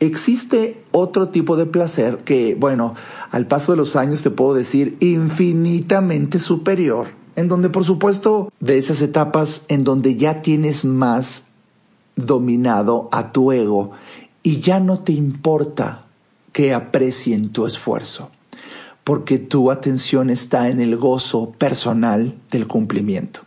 Existe 0.00 0.82
otro 0.90 1.28
tipo 1.28 1.58
de 1.58 1.66
placer 1.66 2.16
que, 2.24 2.56
bueno, 2.58 2.94
al 3.30 3.46
paso 3.46 3.72
de 3.72 3.76
los 3.76 3.94
años 3.94 4.22
te 4.22 4.30
puedo 4.30 4.54
decir 4.54 4.96
infinitamente 5.00 6.38
superior, 6.38 7.25
en 7.36 7.48
donde 7.48 7.68
por 7.68 7.84
supuesto 7.84 8.50
de 8.60 8.78
esas 8.78 9.02
etapas 9.02 9.66
en 9.68 9.84
donde 9.84 10.16
ya 10.16 10.42
tienes 10.42 10.84
más 10.84 11.48
dominado 12.16 13.08
a 13.12 13.30
tu 13.30 13.52
ego 13.52 13.92
y 14.42 14.60
ya 14.60 14.80
no 14.80 15.00
te 15.00 15.12
importa 15.12 16.06
que 16.52 16.72
aprecien 16.72 17.50
tu 17.50 17.66
esfuerzo, 17.66 18.30
porque 19.04 19.38
tu 19.38 19.70
atención 19.70 20.30
está 20.30 20.70
en 20.70 20.80
el 20.80 20.96
gozo 20.96 21.50
personal 21.50 22.34
del 22.50 22.66
cumplimiento. 22.66 23.40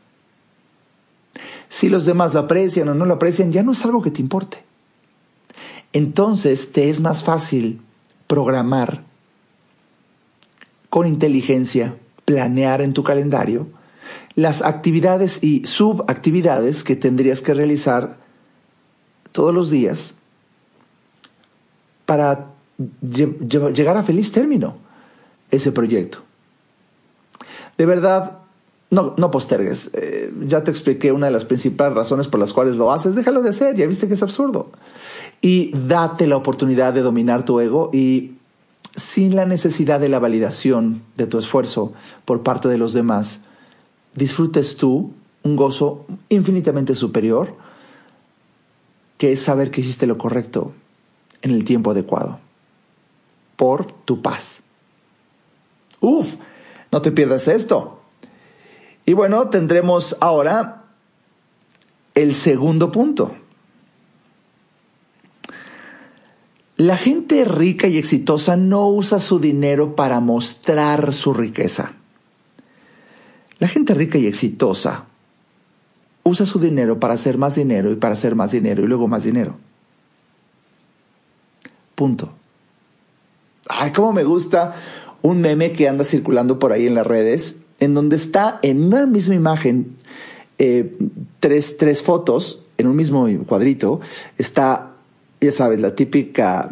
Si 1.67 1.89
los 1.89 2.05
demás 2.05 2.33
lo 2.33 2.41
aprecian 2.41 2.89
o 2.89 2.93
no 2.93 3.05
lo 3.05 3.15
aprecian, 3.15 3.51
ya 3.51 3.63
no 3.63 3.71
es 3.71 3.83
algo 3.83 4.03
que 4.03 4.11
te 4.11 4.21
importe. 4.21 4.63
Entonces 5.93 6.71
te 6.71 6.89
es 6.89 6.99
más 6.99 7.23
fácil 7.23 7.81
programar 8.27 9.03
con 10.89 11.07
inteligencia, 11.07 11.95
planear 12.25 12.81
en 12.81 12.93
tu 12.93 13.03
calendario 13.03 13.67
las 14.41 14.61
actividades 14.61 15.43
y 15.43 15.65
subactividades 15.65 16.85
que 16.85 16.95
tendrías 16.95 17.41
que 17.41 17.53
realizar 17.53 18.17
todos 19.33 19.53
los 19.53 19.69
días 19.69 20.13
para 22.05 22.47
llegar 23.01 23.97
a 23.97 24.03
feliz 24.03 24.31
término 24.31 24.77
ese 25.51 25.73
proyecto. 25.73 26.19
De 27.77 27.85
verdad, 27.85 28.39
no, 28.89 29.13
no 29.17 29.29
postergues. 29.29 29.89
Eh, 29.93 30.33
ya 30.45 30.63
te 30.63 30.71
expliqué 30.71 31.11
una 31.11 31.25
de 31.25 31.33
las 31.33 31.43
principales 31.43 31.95
razones 31.95 32.29
por 32.29 32.39
las 32.39 32.53
cuales 32.53 32.77
lo 32.77 32.93
haces. 32.93 33.15
Déjalo 33.15 33.41
de 33.41 33.49
hacer, 33.49 33.75
ya 33.75 33.87
viste 33.87 34.07
que 34.07 34.13
es 34.13 34.23
absurdo. 34.23 34.71
Y 35.41 35.71
date 35.77 36.27
la 36.27 36.37
oportunidad 36.37 36.93
de 36.93 37.01
dominar 37.01 37.43
tu 37.43 37.59
ego 37.59 37.89
y 37.91 38.35
sin 38.95 39.35
la 39.35 39.45
necesidad 39.45 39.99
de 39.99 40.07
la 40.07 40.19
validación 40.19 41.03
de 41.17 41.27
tu 41.27 41.37
esfuerzo 41.37 41.91
por 42.23 42.41
parte 42.41 42.69
de 42.69 42.77
los 42.77 42.93
demás, 42.93 43.41
disfrutes 44.15 44.75
tú 44.75 45.13
un 45.43 45.55
gozo 45.55 46.05
infinitamente 46.29 46.95
superior 46.95 47.55
que 49.17 49.33
es 49.33 49.41
saber 49.41 49.69
que 49.69 49.81
hiciste 49.81 50.07
lo 50.07 50.17
correcto 50.17 50.73
en 51.41 51.51
el 51.51 51.63
tiempo 51.63 51.91
adecuado, 51.91 52.39
por 53.55 53.91
tu 53.91 54.21
paz. 54.21 54.63
Uf, 55.99 56.35
no 56.91 57.01
te 57.01 57.11
pierdas 57.11 57.47
esto. 57.47 57.99
Y 59.05 59.13
bueno, 59.13 59.49
tendremos 59.49 60.15
ahora 60.21 60.83
el 62.15 62.33
segundo 62.33 62.91
punto. 62.91 63.33
La 66.77 66.95
gente 66.95 67.43
rica 67.43 67.87
y 67.87 67.97
exitosa 67.97 68.55
no 68.55 68.87
usa 68.87 69.19
su 69.19 69.39
dinero 69.39 69.97
para 69.97 70.21
mostrar 70.21 71.11
su 71.11 71.33
riqueza. 71.33 71.98
La 73.59 73.67
gente 73.67 73.93
rica 73.93 74.17
y 74.17 74.27
exitosa 74.27 75.05
usa 76.23 76.45
su 76.45 76.59
dinero 76.59 76.99
para 76.99 77.13
hacer 77.13 77.37
más 77.37 77.55
dinero 77.55 77.91
y 77.91 77.95
para 77.95 78.13
hacer 78.13 78.35
más 78.35 78.51
dinero 78.51 78.83
y 78.83 78.87
luego 78.87 79.07
más 79.07 79.23
dinero. 79.23 79.57
Punto. 81.95 82.31
Ay, 83.67 83.91
cómo 83.91 84.13
me 84.13 84.23
gusta 84.23 84.75
un 85.21 85.41
meme 85.41 85.73
que 85.73 85.87
anda 85.89 86.03
circulando 86.03 86.59
por 86.59 86.71
ahí 86.71 86.87
en 86.87 86.95
las 86.95 87.05
redes, 87.05 87.57
en 87.79 87.93
donde 87.93 88.15
está 88.15 88.59
en 88.61 88.85
una 88.85 89.05
misma 89.05 89.35
imagen 89.35 89.97
eh, 90.57 90.97
tres, 91.39 91.77
tres 91.77 92.01
fotos, 92.01 92.63
en 92.77 92.87
un 92.87 92.95
mismo 92.95 93.27
cuadrito, 93.45 93.99
está, 94.37 94.91
ya 95.41 95.51
sabes, 95.51 95.81
la 95.81 95.95
típica 95.95 96.69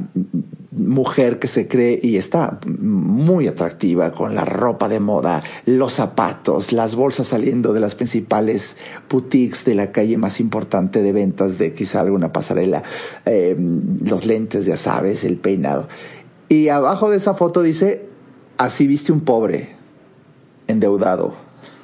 mujer 0.77 1.39
que 1.39 1.48
se 1.48 1.67
cree 1.67 2.00
y 2.01 2.17
está 2.17 2.60
muy 2.65 3.48
atractiva 3.48 4.12
con 4.12 4.36
la 4.36 4.46
ropa 4.46 4.88
de 4.88 5.00
moda, 5.00 5.43
los 5.65 5.93
zapatos, 5.93 6.72
las 6.72 6.96
bolsas 6.96 7.27
saliendo 7.27 7.74
de 7.74 7.79
las 7.79 7.96
principales 7.96 8.77
boutiques 9.10 9.65
de 9.65 9.75
la 9.75 9.91
calle 9.91 10.17
más 10.17 10.39
importante 10.39 11.01
de 11.01 11.12
ventas 11.12 11.57
de 11.57 11.74
quizá 11.74 12.01
alguna 12.01 12.31
pasarela, 12.31 12.84
em, 13.25 14.00
los 14.05 14.25
lentes, 14.25 14.65
ya 14.65 14.77
sabes, 14.77 15.24
el 15.24 15.38
peinado. 15.38 15.88
Y 16.50 16.69
abajo 16.69 17.10
de 17.10 17.17
esa 17.17 17.34
foto 17.34 17.62
dice, 17.62 18.05
así 18.57 18.88
viste 18.88 19.12
un 19.12 19.22
pobre, 19.22 19.75
endeudado. 20.67 21.34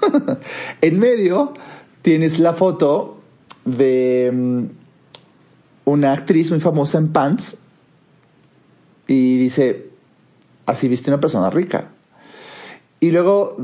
en 0.82 1.00
medio 1.00 1.54
tienes 2.02 2.40
la 2.40 2.54
foto 2.54 3.20
de 3.66 4.28
em, 4.28 4.70
una 5.86 6.14
actriz 6.14 6.52
muy 6.52 6.60
famosa 6.60 6.98
en 6.98 7.10
pants 7.10 7.58
y 9.08 9.38
dice, 9.38 9.90
así 10.66 10.88
viste 10.88 11.10
una 11.10 11.20
persona 11.20 11.50
rica. 11.50 11.90
Y 13.00 13.12
luego 13.12 13.58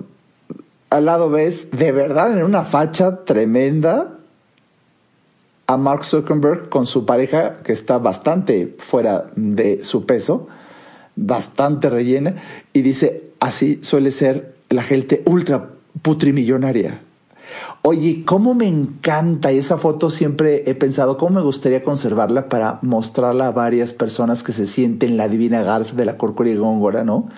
al 0.89 1.05
lado 1.05 1.29
ves, 1.29 1.71
de 1.71 1.91
verdad, 1.91 2.35
en 2.37 2.43
una 2.43 2.63
facha 2.63 3.23
tremenda, 3.23 4.15
a 5.67 5.77
Mark 5.77 6.03
Zuckerberg 6.03 6.69
con 6.69 6.87
su 6.87 7.05
pareja, 7.05 7.57
que 7.57 7.73
está 7.73 7.99
bastante 7.99 8.75
fuera 8.79 9.27
de 9.35 9.83
su 9.83 10.05
peso, 10.05 10.47
bastante 11.15 11.89
rellena, 11.89 12.35
y 12.73 12.81
dice, 12.81 13.29
así 13.39 13.79
suele 13.83 14.11
ser 14.11 14.55
la 14.69 14.81
gente 14.81 15.21
ultra 15.25 15.69
putrimillonaria. 16.01 17.01
Oye, 17.81 18.23
cómo 18.25 18.53
me 18.53 18.67
encanta 18.67 19.51
esa 19.51 19.77
foto, 19.77 20.09
siempre 20.09 20.69
he 20.69 20.75
pensado 20.75 21.17
cómo 21.17 21.35
me 21.35 21.41
gustaría 21.41 21.83
conservarla 21.83 22.49
para 22.49 22.79
mostrarla 22.81 23.47
a 23.47 23.51
varias 23.51 23.93
personas 23.93 24.43
que 24.43 24.51
se 24.51 24.67
sienten 24.67 25.15
la 25.15 25.29
divina 25.29 25.63
garza 25.63 25.95
de 25.95 26.03
la 26.03 26.17
corcuria 26.17 26.53
y 26.53 26.57
góngora, 26.57 27.05
¿no? 27.05 27.29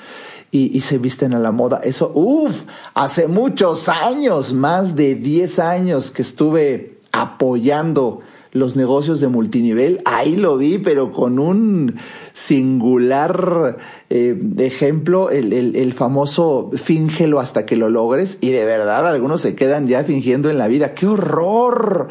Y, 0.50 0.76
y, 0.76 0.82
se 0.82 0.98
visten 0.98 1.34
a 1.34 1.40
la 1.40 1.52
moda. 1.52 1.80
Eso, 1.84 2.12
uff, 2.14 2.64
hace 2.94 3.28
muchos 3.28 3.88
años, 3.88 4.52
más 4.52 4.96
de 4.96 5.16
10 5.16 5.60
años 5.60 6.12
que 6.12 6.24
estuve 6.24 7.00
apoyando 7.14 8.20
los 8.54 8.76
negocios 8.76 9.20
de 9.22 9.28
multinivel, 9.28 10.02
ahí 10.06 10.36
lo 10.36 10.58
vi, 10.58 10.78
pero 10.78 11.12
con 11.12 11.40
un 11.40 11.96
singular 12.34 13.78
eh, 14.10 14.40
ejemplo, 14.60 15.30
el, 15.30 15.54
el, 15.54 15.76
el, 15.76 15.94
famoso 15.94 16.72
fíngelo 16.76 17.40
hasta 17.40 17.66
que 17.66 17.78
lo 17.78 17.90
logres, 17.90 18.38
y 18.42 18.50
de 18.50 18.66
verdad 18.66 19.08
algunos 19.08 19.42
se 19.42 19.56
quedan 19.56 19.88
ya 19.88 20.04
fingiendo 20.04 20.50
en 20.50 20.58
la 20.58 20.68
vida. 20.68 20.94
¡Qué 20.94 21.08
horror! 21.08 22.10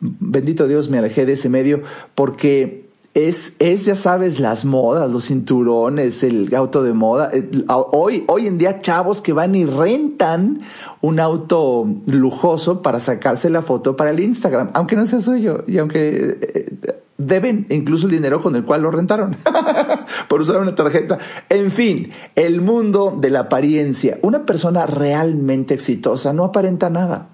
Bendito 0.00 0.68
Dios, 0.68 0.90
me 0.90 0.98
alejé 0.98 1.24
de 1.24 1.32
ese 1.32 1.48
medio 1.48 1.82
porque 2.14 2.83
es, 3.14 3.54
es, 3.60 3.84
ya 3.84 3.94
sabes, 3.94 4.40
las 4.40 4.64
modas, 4.64 5.10
los 5.10 5.26
cinturones, 5.26 6.24
el 6.24 6.52
auto 6.54 6.82
de 6.82 6.92
moda. 6.92 7.30
Eh, 7.32 7.48
hoy, 7.68 8.24
hoy 8.26 8.48
en 8.48 8.58
día, 8.58 8.80
chavos 8.80 9.20
que 9.20 9.32
van 9.32 9.54
y 9.54 9.64
rentan 9.64 10.60
un 11.00 11.20
auto 11.20 11.86
lujoso 12.06 12.82
para 12.82 12.98
sacarse 12.98 13.50
la 13.50 13.62
foto 13.62 13.96
para 13.96 14.10
el 14.10 14.18
Instagram, 14.18 14.70
aunque 14.74 14.96
no 14.96 15.06
sea 15.06 15.20
suyo 15.20 15.62
y 15.68 15.78
aunque 15.78 16.38
eh, 16.40 17.00
deben 17.16 17.66
incluso 17.70 18.06
el 18.06 18.12
dinero 18.12 18.42
con 18.42 18.56
el 18.56 18.64
cual 18.64 18.82
lo 18.82 18.90
rentaron 18.90 19.36
por 20.28 20.40
usar 20.40 20.60
una 20.60 20.74
tarjeta. 20.74 21.18
En 21.48 21.70
fin, 21.70 22.10
el 22.34 22.62
mundo 22.62 23.16
de 23.16 23.30
la 23.30 23.40
apariencia. 23.40 24.18
Una 24.22 24.44
persona 24.44 24.86
realmente 24.86 25.74
exitosa 25.74 26.32
no 26.32 26.44
aparenta 26.44 26.90
nada. 26.90 27.28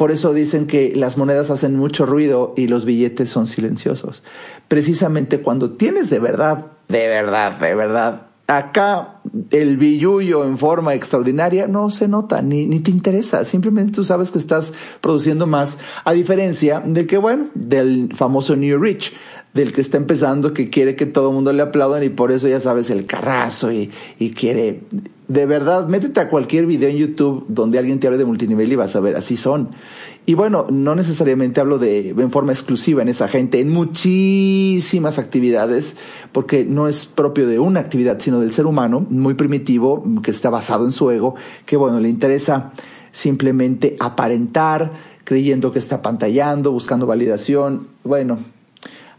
Por 0.00 0.12
eso 0.12 0.32
dicen 0.32 0.66
que 0.66 0.94
las 0.96 1.18
monedas 1.18 1.50
hacen 1.50 1.76
mucho 1.76 2.06
ruido 2.06 2.54
y 2.56 2.68
los 2.68 2.86
billetes 2.86 3.28
son 3.28 3.46
silenciosos. 3.46 4.22
Precisamente 4.66 5.42
cuando 5.42 5.72
tienes 5.72 6.08
de 6.08 6.18
verdad, 6.18 6.68
de 6.88 7.06
verdad, 7.06 7.60
de 7.60 7.74
verdad 7.74 8.30
acá 8.50 9.20
el 9.50 9.76
billullo 9.76 10.44
en 10.44 10.58
forma 10.58 10.94
extraordinaria 10.94 11.66
no 11.66 11.90
se 11.90 12.08
nota 12.08 12.42
ni, 12.42 12.66
ni 12.66 12.80
te 12.80 12.90
interesa. 12.90 13.44
Simplemente 13.44 13.92
tú 13.92 14.04
sabes 14.04 14.30
que 14.30 14.38
estás 14.38 14.72
produciendo 15.00 15.46
más, 15.46 15.78
a 16.04 16.12
diferencia 16.12 16.80
de 16.80 17.06
que, 17.06 17.18
bueno, 17.18 17.48
del 17.54 18.10
famoso 18.14 18.56
New 18.56 18.82
Rich, 18.82 19.12
del 19.54 19.72
que 19.72 19.80
está 19.80 19.96
empezando 19.96 20.54
que 20.54 20.70
quiere 20.70 20.94
que 20.94 21.06
todo 21.06 21.28
el 21.28 21.34
mundo 21.34 21.52
le 21.52 21.62
aplaudan 21.62 22.04
y 22.04 22.08
por 22.08 22.30
eso 22.30 22.48
ya 22.48 22.60
sabes 22.60 22.90
el 22.90 23.06
carrazo 23.06 23.72
y, 23.72 23.90
y, 24.18 24.30
quiere... 24.30 24.82
De 25.26 25.46
verdad, 25.46 25.86
métete 25.86 26.18
a 26.18 26.28
cualquier 26.28 26.66
video 26.66 26.88
en 26.88 26.96
YouTube 26.96 27.44
donde 27.46 27.78
alguien 27.78 28.00
te 28.00 28.08
hable 28.08 28.18
de 28.18 28.24
multinivel 28.24 28.72
y 28.72 28.74
vas 28.74 28.96
a 28.96 29.00
ver, 29.00 29.14
así 29.14 29.36
son. 29.36 29.70
Y 30.26 30.34
bueno, 30.34 30.66
no 30.70 30.96
necesariamente 30.96 31.60
hablo 31.60 31.78
de 31.78 32.10
en 32.10 32.30
forma 32.32 32.52
exclusiva 32.52 33.02
en 33.02 33.08
esa 33.08 33.28
gente, 33.28 33.60
en 33.60 33.70
muchísimas 33.70 35.20
actividades, 35.20 35.96
porque 36.32 36.64
no 36.64 36.88
es 36.88 37.06
propio 37.06 37.46
de 37.46 37.60
una 37.60 37.78
actividad, 37.78 38.18
sino 38.18 38.40
del 38.40 38.52
ser 38.52 38.66
humano, 38.66 39.06
muy 39.08 39.34
primitivo, 39.34 40.04
que 40.22 40.32
está 40.32 40.50
basado 40.50 40.84
en 40.84 40.92
su 40.92 41.10
ego, 41.12 41.36
que 41.64 41.76
bueno, 41.76 42.00
le 42.00 42.08
interesa 42.08 42.72
simplemente 43.12 43.96
aparentar, 44.00 44.92
creyendo 45.24 45.72
que 45.72 45.78
está 45.78 46.02
pantallando, 46.02 46.72
buscando 46.72 47.06
validación. 47.06 47.88
Bueno, 48.04 48.38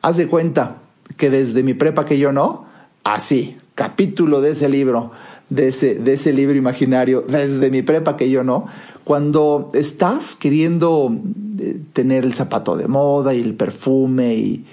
haz 0.01 0.17
de 0.17 0.27
cuenta 0.27 0.77
que 1.17 1.29
desde 1.29 1.63
mi 1.63 1.73
prepa 1.73 2.05
que 2.05 2.17
yo 2.17 2.31
no, 2.31 2.65
así, 3.03 3.57
capítulo 3.75 4.41
de 4.41 4.51
ese 4.51 4.69
libro, 4.69 5.11
de 5.49 5.67
ese, 5.67 5.95
de 5.95 6.13
ese 6.13 6.33
libro 6.33 6.55
imaginario, 6.55 7.21
desde 7.21 7.69
mi 7.69 7.81
prepa 7.81 8.17
que 8.17 8.29
yo 8.29 8.43
no, 8.43 8.65
cuando 9.03 9.69
estás 9.73 10.35
queriendo 10.35 11.11
eh, 11.59 11.79
tener 11.93 12.23
el 12.23 12.33
zapato 12.33 12.77
de 12.77 12.87
moda 12.87 13.33
y 13.33 13.41
el 13.41 13.55
perfume 13.55 14.33
y, 14.35 14.65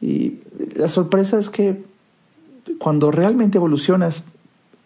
y 0.00 0.38
la 0.74 0.88
sorpresa 0.88 1.38
es 1.38 1.50
que 1.50 1.82
cuando 2.78 3.10
realmente 3.10 3.58
evolucionas, 3.58 4.24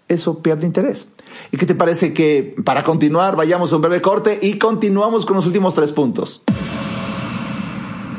eso 0.08 0.40
pierde 0.40 0.66
interés. 0.66 1.08
¿Y 1.52 1.56
qué 1.56 1.66
te 1.66 1.74
parece 1.74 2.12
que 2.12 2.56
para 2.64 2.82
continuar 2.82 3.36
vayamos 3.36 3.72
a 3.72 3.76
un 3.76 3.82
breve 3.82 4.02
corte 4.02 4.38
y 4.42 4.58
continuamos 4.58 5.24
con 5.24 5.36
los 5.36 5.46
últimos 5.46 5.74
tres 5.74 5.92
puntos? 5.92 6.42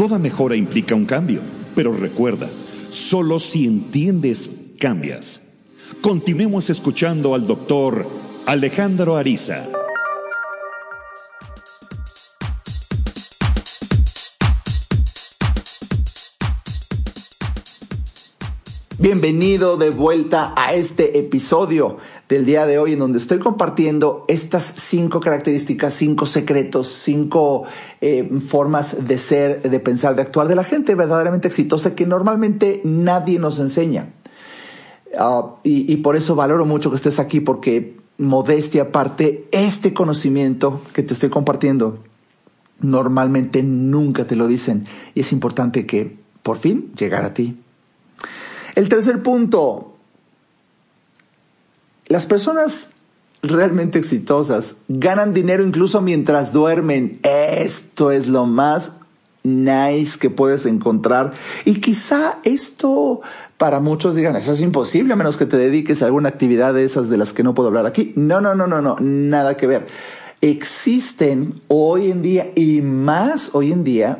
Toda 0.00 0.18
mejora 0.18 0.56
implica 0.56 0.94
un 0.94 1.04
cambio, 1.04 1.42
pero 1.74 1.94
recuerda, 1.94 2.48
solo 2.88 3.38
si 3.38 3.66
entiendes, 3.66 4.76
cambias. 4.80 5.42
Continuemos 6.00 6.70
escuchando 6.70 7.34
al 7.34 7.46
doctor 7.46 8.06
Alejandro 8.46 9.18
Ariza. 9.18 9.68
Bienvenido 18.98 19.76
de 19.76 19.90
vuelta 19.90 20.54
a 20.56 20.72
este 20.72 21.18
episodio 21.18 21.98
del 22.30 22.46
día 22.46 22.64
de 22.64 22.78
hoy 22.78 22.92
en 22.92 23.00
donde 23.00 23.18
estoy 23.18 23.40
compartiendo 23.40 24.24
estas 24.28 24.62
cinco 24.62 25.18
características, 25.18 25.92
cinco 25.92 26.26
secretos, 26.26 26.86
cinco 26.88 27.64
eh, 28.00 28.30
formas 28.46 29.06
de 29.06 29.18
ser, 29.18 29.62
de 29.62 29.80
pensar, 29.80 30.14
de 30.14 30.22
actuar 30.22 30.46
de 30.46 30.54
la 30.54 30.62
gente 30.62 30.94
verdaderamente 30.94 31.48
exitosa 31.48 31.96
que 31.96 32.06
normalmente 32.06 32.80
nadie 32.84 33.40
nos 33.40 33.58
enseña. 33.58 34.10
Ah, 35.18 35.56
y, 35.64 35.92
y 35.92 35.96
por 35.96 36.14
eso 36.14 36.36
valoro 36.36 36.64
mucho 36.64 36.88
que 36.90 36.96
estés 36.96 37.18
aquí 37.18 37.40
porque 37.40 37.96
modestia 38.16 38.82
aparte, 38.82 39.48
este 39.50 39.92
conocimiento 39.92 40.82
que 40.92 41.02
te 41.02 41.14
estoy 41.14 41.30
compartiendo 41.30 41.98
normalmente 42.78 43.64
nunca 43.64 44.26
te 44.26 44.36
lo 44.36 44.46
dicen 44.46 44.86
y 45.14 45.20
es 45.20 45.32
importante 45.32 45.84
que 45.84 46.16
por 46.44 46.58
fin 46.58 46.92
llegar 46.96 47.24
a 47.24 47.34
ti. 47.34 47.58
El 48.76 48.88
tercer 48.88 49.20
punto, 49.20 49.89
las 52.10 52.26
personas 52.26 52.90
realmente 53.40 53.98
exitosas 53.98 54.78
ganan 54.88 55.32
dinero 55.32 55.64
incluso 55.64 56.02
mientras 56.02 56.52
duermen. 56.52 57.20
Esto 57.22 58.10
es 58.10 58.28
lo 58.28 58.46
más 58.46 58.98
nice 59.44 60.18
que 60.18 60.28
puedes 60.28 60.66
encontrar. 60.66 61.32
Y 61.64 61.80
quizá 61.80 62.38
esto 62.44 63.20
para 63.56 63.78
muchos 63.78 64.16
digan, 64.16 64.36
eso 64.36 64.52
es 64.52 64.60
imposible 64.60 65.12
a 65.12 65.16
menos 65.16 65.36
que 65.36 65.46
te 65.46 65.56
dediques 65.56 66.02
a 66.02 66.06
alguna 66.06 66.28
actividad 66.28 66.74
de 66.74 66.84
esas 66.84 67.08
de 67.08 67.16
las 67.16 67.32
que 67.32 67.44
no 67.44 67.54
puedo 67.54 67.68
hablar 67.68 67.86
aquí. 67.86 68.12
No, 68.16 68.40
no, 68.40 68.54
no, 68.54 68.66
no, 68.66 68.82
no, 68.82 68.96
nada 69.00 69.56
que 69.56 69.68
ver. 69.68 69.86
Existen 70.40 71.60
hoy 71.68 72.10
en 72.10 72.22
día 72.22 72.50
y 72.56 72.80
más 72.80 73.54
hoy 73.54 73.70
en 73.70 73.84
día 73.84 74.18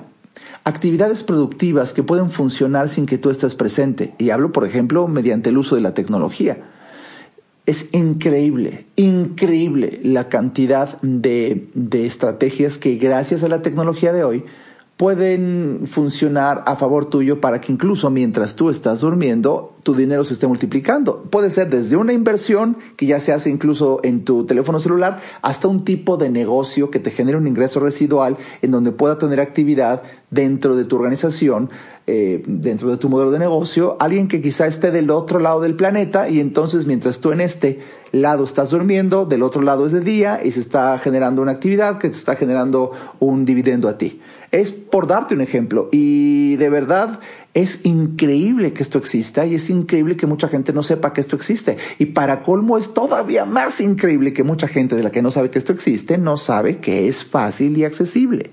actividades 0.63 1.25
productivas 1.25 1.93
que 1.93 2.05
pueden 2.05 2.31
funcionar 2.31 2.89
sin 2.89 3.07
que 3.07 3.19
tú 3.19 3.31
estés 3.31 3.57
presente. 3.57 4.15
Y 4.19 4.31
hablo, 4.31 4.53
por 4.53 4.65
ejemplo, 4.65 5.09
mediante 5.09 5.51
el 5.51 5.59
uso 5.59 5.75
de 5.75 5.81
la 5.81 5.93
tecnología. 5.93 6.59
Es 7.71 7.95
increíble, 7.95 8.87
increíble 8.97 10.01
la 10.03 10.29
cantidad 10.29 11.01
de, 11.03 11.69
de 11.75 12.05
estrategias 12.05 12.79
que 12.79 12.97
gracias 12.97 13.45
a 13.45 13.49
la 13.49 13.63
tecnología 13.63 14.13
de 14.13 14.25
hoy 14.25 14.45
pueden 15.01 15.85
funcionar 15.87 16.63
a 16.67 16.77
favor 16.77 17.07
tuyo 17.07 17.41
para 17.41 17.59
que 17.59 17.73
incluso 17.73 18.11
mientras 18.11 18.55
tú 18.55 18.69
estás 18.69 19.01
durmiendo, 19.01 19.73
tu 19.83 19.95
dinero 19.95 20.25
se 20.25 20.35
esté 20.35 20.47
multiplicando. 20.47 21.23
Puede 21.31 21.49
ser 21.49 21.71
desde 21.71 21.97
una 21.97 22.13
inversión 22.13 22.77
que 22.99 23.07
ya 23.07 23.19
se 23.19 23.33
hace 23.33 23.49
incluso 23.49 24.01
en 24.03 24.27
tu 24.27 24.45
teléfono 24.45 24.79
celular 24.79 25.19
hasta 25.41 25.69
un 25.69 25.87
tipo 25.87 26.19
de 26.19 26.29
negocio 26.29 26.91
que 26.91 26.99
te 26.99 27.11
genere 27.11 27.39
un 27.39 27.49
ingreso 27.49 27.81
residual 27.81 28.37
en 28.61 28.73
donde 28.73 28.93
pueda 28.93 29.17
tener 29.17 29.41
actividad 29.41 30.03
dentro 30.31 30.77
de 30.77 30.85
tu 30.85 30.97
organización, 30.97 31.71
eh, 32.07 32.43
dentro 32.47 32.91
de 32.91 32.99
tu 32.99 33.09
modelo 33.09 33.31
de 33.31 33.39
negocio, 33.39 33.97
alguien 34.01 34.29
que 34.29 34.43
quizá 34.43 34.67
esté 34.67 34.91
del 34.91 35.11
otro 35.11 35.39
lado 35.39 35.63
del 35.63 35.77
planeta 35.77 36.29
y 36.29 36.41
entonces 36.41 36.85
mientras 36.85 37.21
tú 37.21 37.33
en 37.33 37.41
este 37.41 37.81
lado 38.13 38.45
estás 38.45 38.69
durmiendo, 38.69 39.25
del 39.25 39.43
otro 39.43 39.63
lado 39.63 39.87
es 39.87 39.93
de 39.93 40.01
día 40.01 40.43
y 40.45 40.51
se 40.51 40.61
está 40.61 40.99
generando 40.99 41.41
una 41.41 41.53
actividad 41.53 41.97
que 41.97 42.09
te 42.09 42.17
está 42.17 42.37
generando 42.37 42.93
un 43.19 43.47
dividendo 43.47 43.89
a 43.89 43.97
ti. 43.97 44.21
Es 44.51 44.73
por 44.73 45.07
darte 45.07 45.35
un 45.35 45.41
ejemplo 45.41 45.89
y 45.93 46.57
de 46.57 46.71
verdad 46.71 47.21
es 47.55 47.85
increíble 47.85 48.73
que 48.73 48.83
esto 48.83 48.99
exista 48.99 49.47
y 49.47 49.55
es 49.55 49.71
increíble 49.71 50.17
que 50.17 50.27
mucha 50.27 50.49
gente 50.49 50.73
no 50.73 50.83
sepa 50.83 51.13
que 51.13 51.21
esto 51.21 51.37
existe. 51.37 51.77
Y 51.99 52.07
para 52.07 52.43
colmo 52.43 52.77
es 52.77 52.93
todavía 52.93 53.45
más 53.45 53.81
increíble 53.81 54.33
que 54.33 54.43
mucha 54.43 54.67
gente 54.67 54.97
de 54.97 55.03
la 55.05 55.11
que 55.11 55.23
no 55.23 55.31
sabe 55.31 55.51
que 55.51 55.59
esto 55.59 55.73
existe 55.73 56.19
no 56.19 56.37
sabe 56.37 56.79
que 56.79 57.07
es 57.07 57.25
fácil 57.25 57.77
y 57.77 57.85
accesible. 57.85 58.51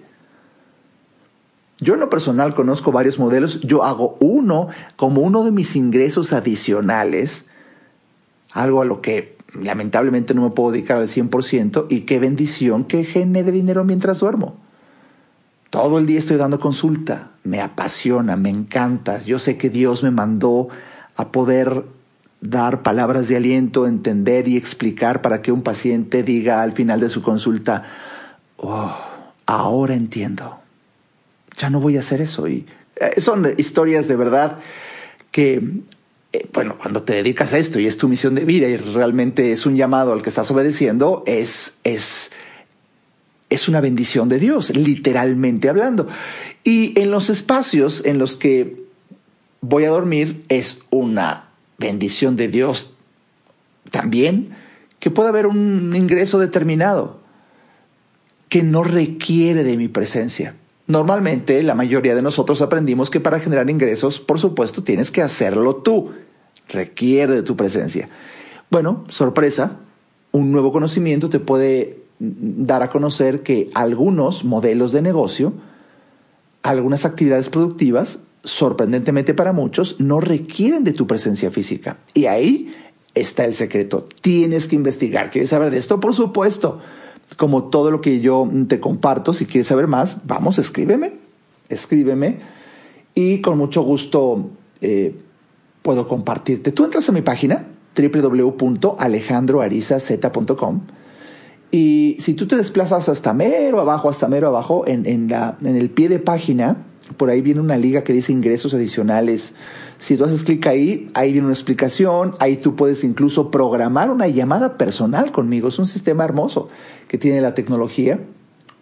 Yo 1.80 1.94
en 1.94 2.00
lo 2.00 2.10
personal 2.10 2.56
conozco 2.56 2.92
varios 2.92 3.20
modelos, 3.20 3.62
yo 3.62 3.84
hago 3.84 4.18
uno 4.20 4.70
como 4.96 5.22
uno 5.22 5.44
de 5.44 5.52
mis 5.52 5.76
ingresos 5.76 6.34
adicionales, 6.34 7.46
algo 8.52 8.82
a 8.82 8.86
lo 8.86 9.02
que 9.02 9.38
lamentablemente 9.54 10.34
no 10.34 10.42
me 10.42 10.50
puedo 10.50 10.72
dedicar 10.72 10.98
al 10.98 11.08
100% 11.08 11.86
y 11.90 12.02
qué 12.02 12.18
bendición 12.18 12.84
que 12.84 13.04
genere 13.04 13.52
dinero 13.52 13.84
mientras 13.84 14.20
duermo. 14.20 14.67
Todo 15.70 16.00
el 16.00 16.06
día 16.06 16.20
estoy 16.20 16.38
dando 16.38 16.60
consulta, 16.60 17.32
me 17.44 17.62
apasiona, 17.62 18.36
me 18.36 18.50
encanta. 18.50 19.20
Yo 19.24 19.40
sé 19.40 19.58
que 19.58 19.70
Dios 19.70 20.02
me 20.04 20.12
mandó 20.12 20.70
a 21.16 21.30
poder 21.32 21.84
dar 22.40 22.84
palabras 22.84 23.28
de 23.28 23.38
aliento, 23.38 23.88
entender 23.88 24.48
y 24.48 24.58
explicar 24.58 25.22
para 25.22 25.42
que 25.42 25.52
un 25.52 25.64
paciente 25.64 26.24
diga 26.24 26.62
al 26.62 26.72
final 26.72 27.00
de 27.00 27.10
su 27.10 27.22
consulta, 27.22 27.86
oh, 28.58 28.96
ahora 29.46 29.96
entiendo. 29.96 30.60
Ya 31.58 31.70
no 31.70 31.80
voy 31.80 31.98
a 31.98 32.02
hacer 32.02 32.22
eso. 32.22 32.48
Y 32.48 32.66
eh, 32.96 33.20
son 33.20 33.54
historias 33.58 34.08
de 34.08 34.16
verdad 34.16 34.60
que, 35.32 35.62
eh, 36.34 36.48
bueno, 36.54 36.78
cuando 36.78 37.04
te 37.04 37.14
dedicas 37.14 37.54
a 37.54 37.58
esto 37.58 37.80
y 37.80 37.88
es 37.88 37.98
tu 37.98 38.08
misión 38.08 38.36
de 38.36 38.46
vida 38.46 38.68
y 38.68 38.78
realmente 38.78 39.52
es 39.52 39.66
un 39.66 39.76
llamado 39.76 40.14
al 40.14 40.22
que 40.22 40.30
estás 40.30 40.50
obedeciendo, 40.52 41.24
es, 41.26 41.80
es, 41.84 42.32
es 43.50 43.68
una 43.68 43.82
bendición 43.82 44.30
de 44.30 44.40
Dios, 44.40 44.76
literalmente 44.76 45.70
hablando. 45.70 46.08
Y 46.64 47.00
en 47.00 47.12
los 47.12 47.30
espacios 47.30 48.04
en 48.06 48.18
los 48.18 48.36
que 48.36 48.84
voy 49.62 49.86
a 49.86 49.90
dormir 49.90 50.44
es 50.50 50.84
una 50.90 51.50
bendición 51.78 52.36
de 52.36 52.48
Dios 52.48 52.94
también 53.92 54.56
que 55.00 55.12
puede 55.12 55.30
haber 55.30 55.48
un 55.48 55.96
ingreso 55.96 56.40
determinado 56.40 57.20
que 58.50 58.64
no 58.64 58.84
requiere 58.84 59.64
de 59.64 59.78
mi 59.78 59.88
presencia. 59.88 60.56
Normalmente 60.88 61.62
la 61.64 61.76
mayoría 61.76 62.16
de 62.16 62.22
nosotros 62.22 62.62
aprendimos 62.62 63.10
que 63.10 63.20
para 63.20 63.40
generar 63.40 63.70
ingresos, 63.70 64.20
por 64.20 64.40
supuesto, 64.40 64.84
tienes 64.84 65.12
que 65.12 65.22
hacerlo 65.22 65.76
tú. 65.76 66.12
Requiere 66.70 67.34
de 67.34 67.44
tu 67.44 67.56
presencia. 67.56 68.10
Bueno, 68.70 69.06
sorpresa, 69.10 69.78
un 70.32 70.52
nuevo 70.52 70.72
conocimiento 70.72 71.30
te 71.30 71.40
puede 71.40 72.07
dar 72.20 72.84
a 72.84 72.90
conocer 72.90 73.44
que 73.44 73.70
algunos 73.74 74.44
modelos 74.44 74.92
de 74.92 75.02
negocio, 75.02 75.54
algunas 76.64 77.06
actividades 77.06 77.48
productivas, 77.50 78.20
sorprendentemente 78.44 79.34
para 79.34 79.54
muchos, 79.54 80.00
no 80.00 80.20
requieren 80.20 80.84
de 80.84 80.92
tu 80.94 81.08
presencia 81.08 81.50
física. 81.52 81.98
Y 82.14 82.26
ahí 82.26 82.76
está 83.14 83.46
el 83.46 83.54
secreto. 83.54 84.06
Tienes 84.22 84.68
que 84.68 84.76
investigar. 84.76 85.32
¿Quieres 85.32 85.50
saber 85.50 85.72
de 85.72 85.78
esto? 85.78 86.00
Por 86.00 86.14
supuesto. 86.14 86.82
Como 87.36 87.66
todo 87.66 87.92
lo 87.92 88.00
que 88.02 88.22
yo 88.22 88.50
te 88.68 88.80
comparto, 88.80 89.34
si 89.34 89.46
quieres 89.46 89.68
saber 89.68 89.88
más, 89.88 90.26
vamos, 90.26 90.60
escríbeme. 90.60 91.14
Escríbeme. 91.70 92.38
Y 93.14 93.42
con 93.42 93.58
mucho 93.58 93.82
gusto 93.82 94.50
eh, 94.82 95.14
puedo 95.82 96.08
compartirte. 96.08 96.72
Tú 96.72 96.86
entras 96.86 97.10
a 97.10 97.12
mi 97.12 97.22
página 97.22 97.68
www.alejandroarizaz.com 97.96 100.82
y 101.72 102.16
si 102.20 102.34
tú 102.34 102.48
te 102.48 102.56
desplazas 102.56 103.10
hasta 103.10 103.34
mero 103.34 103.82
abajo, 103.82 104.10
hasta 104.10 104.28
mero 104.28 104.48
abajo, 104.48 104.86
en, 104.88 105.28
la, 105.30 105.58
en 105.62 105.76
el 105.76 105.90
pie 105.90 106.08
de 106.08 106.20
página, 106.20 106.78
por 107.18 107.30
ahí 107.30 107.42
viene 107.42 107.60
una 107.60 107.78
liga 107.78 108.04
que 108.04 108.14
dice 108.14 108.32
ingresos 108.32 108.74
adicionales. 108.74 109.54
Si 109.98 110.16
tú 110.16 110.26
haces 110.26 110.44
clic 110.44 110.66
ahí, 110.68 111.08
ahí 111.14 111.32
viene 111.32 111.48
una 111.48 111.54
explicación, 111.54 112.36
ahí 112.40 112.58
tú 112.58 112.76
puedes 112.76 113.04
incluso 113.04 113.52
programar 113.52 114.12
una 114.12 114.28
llamada 114.28 114.78
personal 114.78 115.32
conmigo. 115.32 115.68
Es 115.68 115.80
un 115.80 115.88
sistema 115.88 116.24
hermoso 116.24 116.70
que 117.08 117.18
tiene 117.18 117.42
la 117.42 117.54
tecnología. 117.54 118.20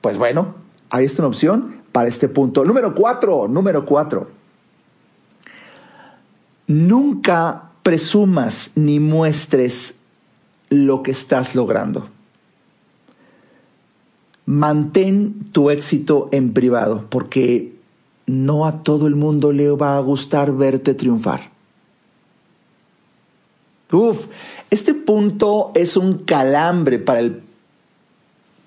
Pues 0.02 0.18
bueno, 0.18 0.56
ahí 0.90 1.06
está 1.06 1.22
una 1.24 1.30
opción 1.30 1.78
para 1.92 2.08
este 2.08 2.28
punto. 2.28 2.66
Número 2.66 2.94
cuatro, 2.94 3.48
número 3.48 3.86
cuatro. 3.86 4.30
Nunca 6.68 7.72
presumas 7.82 8.72
ni 8.76 9.00
muestres 9.00 9.96
lo 10.70 11.04
que 11.04 11.12
estás 11.12 11.56
logrando. 11.56 12.10
Mantén 14.46 15.34
tu 15.52 15.70
éxito 15.70 16.30
en 16.32 16.54
privado 16.54 17.06
porque 17.10 17.74
no 18.28 18.66
a 18.66 18.84
todo 18.84 19.08
el 19.08 19.16
mundo 19.16 19.52
le 19.52 19.70
va 19.72 19.98
a 19.98 20.02
gustar 20.02 20.52
verte 20.52 20.94
triunfar. 20.94 21.52
Uf, 23.92 24.28
este 24.70 24.94
punto 24.94 25.72
es 25.74 25.96
un 25.96 26.20
calambre 26.20 27.00
para 27.00 27.20
el, 27.22 27.42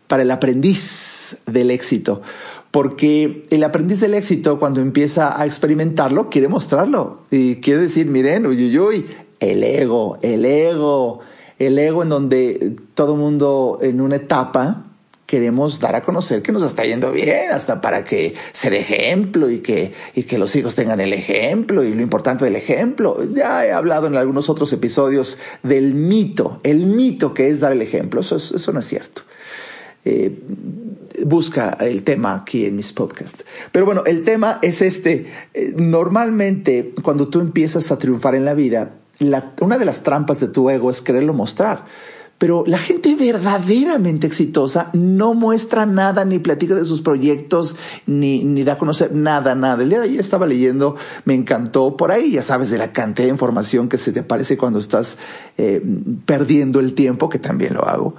para 0.06 0.22
el 0.22 0.30
aprendiz 0.30 1.36
del 1.46 1.70
éxito, 1.70 2.22
porque 2.70 3.46
el 3.50 3.64
aprendiz 3.64 4.00
del 4.00 4.14
éxito 4.14 4.58
cuando 4.58 4.80
empieza 4.80 5.40
a 5.40 5.44
experimentarlo 5.44 6.30
quiere 6.30 6.48
mostrarlo 6.48 7.22
y 7.30 7.56
quiere 7.56 7.82
decir, 7.82 8.06
miren, 8.06 8.46
uy, 8.46 8.66
uy, 8.66 8.78
uy, 8.78 9.06
el 9.40 9.62
ego, 9.64 10.18
el 10.22 10.44
ego, 10.44 11.20
el 11.58 11.78
ego 11.78 12.02
en 12.02 12.08
donde 12.08 12.76
todo 12.94 13.16
mundo 13.16 13.78
en 13.82 14.00
una 14.00 14.16
etapa 14.16 14.84
queremos 15.28 15.78
dar 15.78 15.94
a 15.94 16.02
conocer 16.02 16.40
que 16.40 16.52
nos 16.52 16.62
está 16.62 16.84
yendo 16.86 17.12
bien, 17.12 17.52
hasta 17.52 17.82
para 17.82 18.02
que 18.02 18.34
ser 18.54 18.72
ejemplo 18.72 19.50
y 19.50 19.58
que, 19.58 19.92
y 20.14 20.22
que 20.22 20.38
los 20.38 20.56
hijos 20.56 20.74
tengan 20.74 21.00
el 21.00 21.12
ejemplo 21.12 21.84
y 21.84 21.92
lo 21.92 22.00
importante 22.00 22.46
del 22.46 22.56
ejemplo. 22.56 23.22
Ya 23.34 23.66
he 23.66 23.72
hablado 23.72 24.06
en 24.06 24.16
algunos 24.16 24.48
otros 24.48 24.72
episodios 24.72 25.36
del 25.62 25.94
mito, 25.94 26.60
el 26.62 26.86
mito 26.86 27.34
que 27.34 27.50
es 27.50 27.60
dar 27.60 27.72
el 27.72 27.82
ejemplo. 27.82 28.22
Eso, 28.22 28.36
eso 28.36 28.72
no 28.72 28.80
es 28.80 28.86
cierto. 28.86 29.20
Eh, 30.06 30.34
busca 31.26 31.76
el 31.78 32.04
tema 32.04 32.34
aquí 32.34 32.64
en 32.64 32.76
mis 32.76 32.94
podcasts. 32.94 33.44
Pero 33.70 33.84
bueno, 33.84 34.04
el 34.06 34.24
tema 34.24 34.58
es 34.62 34.80
este. 34.80 35.26
Eh, 35.52 35.74
normalmente, 35.76 36.94
cuando 37.02 37.28
tú 37.28 37.40
empiezas 37.40 37.92
a 37.92 37.98
triunfar 37.98 38.34
en 38.34 38.46
la 38.46 38.54
vida, 38.54 38.94
una 39.60 39.76
de 39.76 39.84
las 39.84 40.02
trampas 40.02 40.40
de 40.40 40.48
tu 40.48 40.70
ego 40.70 40.90
es 40.90 41.02
quererlo 41.02 41.34
mostrar. 41.34 41.84
Pero 42.38 42.62
la 42.66 42.78
gente 42.78 43.16
verdaderamente 43.16 44.28
exitosa 44.28 44.90
no 44.92 45.34
muestra 45.34 45.86
nada, 45.86 46.24
ni 46.24 46.38
platica 46.38 46.76
de 46.76 46.84
sus 46.84 47.02
proyectos, 47.02 47.76
ni, 48.06 48.44
ni 48.44 48.62
da 48.62 48.74
a 48.74 48.78
conocer 48.78 49.12
nada, 49.12 49.56
nada. 49.56 49.82
El 49.82 49.88
día 49.88 49.98
de 49.98 50.04
ayer 50.04 50.20
estaba 50.20 50.46
leyendo, 50.46 50.94
me 51.24 51.34
encantó 51.34 51.96
por 51.96 52.12
ahí, 52.12 52.30
ya 52.30 52.42
sabes, 52.42 52.70
de 52.70 52.78
la 52.78 52.92
cantidad 52.92 53.26
de 53.26 53.32
información 53.32 53.88
que 53.88 53.98
se 53.98 54.12
te 54.12 54.20
aparece 54.20 54.56
cuando 54.56 54.78
estás 54.78 55.18
eh, 55.56 55.82
perdiendo 56.26 56.78
el 56.78 56.94
tiempo, 56.94 57.28
que 57.28 57.40
también 57.40 57.74
lo 57.74 57.88
hago, 57.88 58.14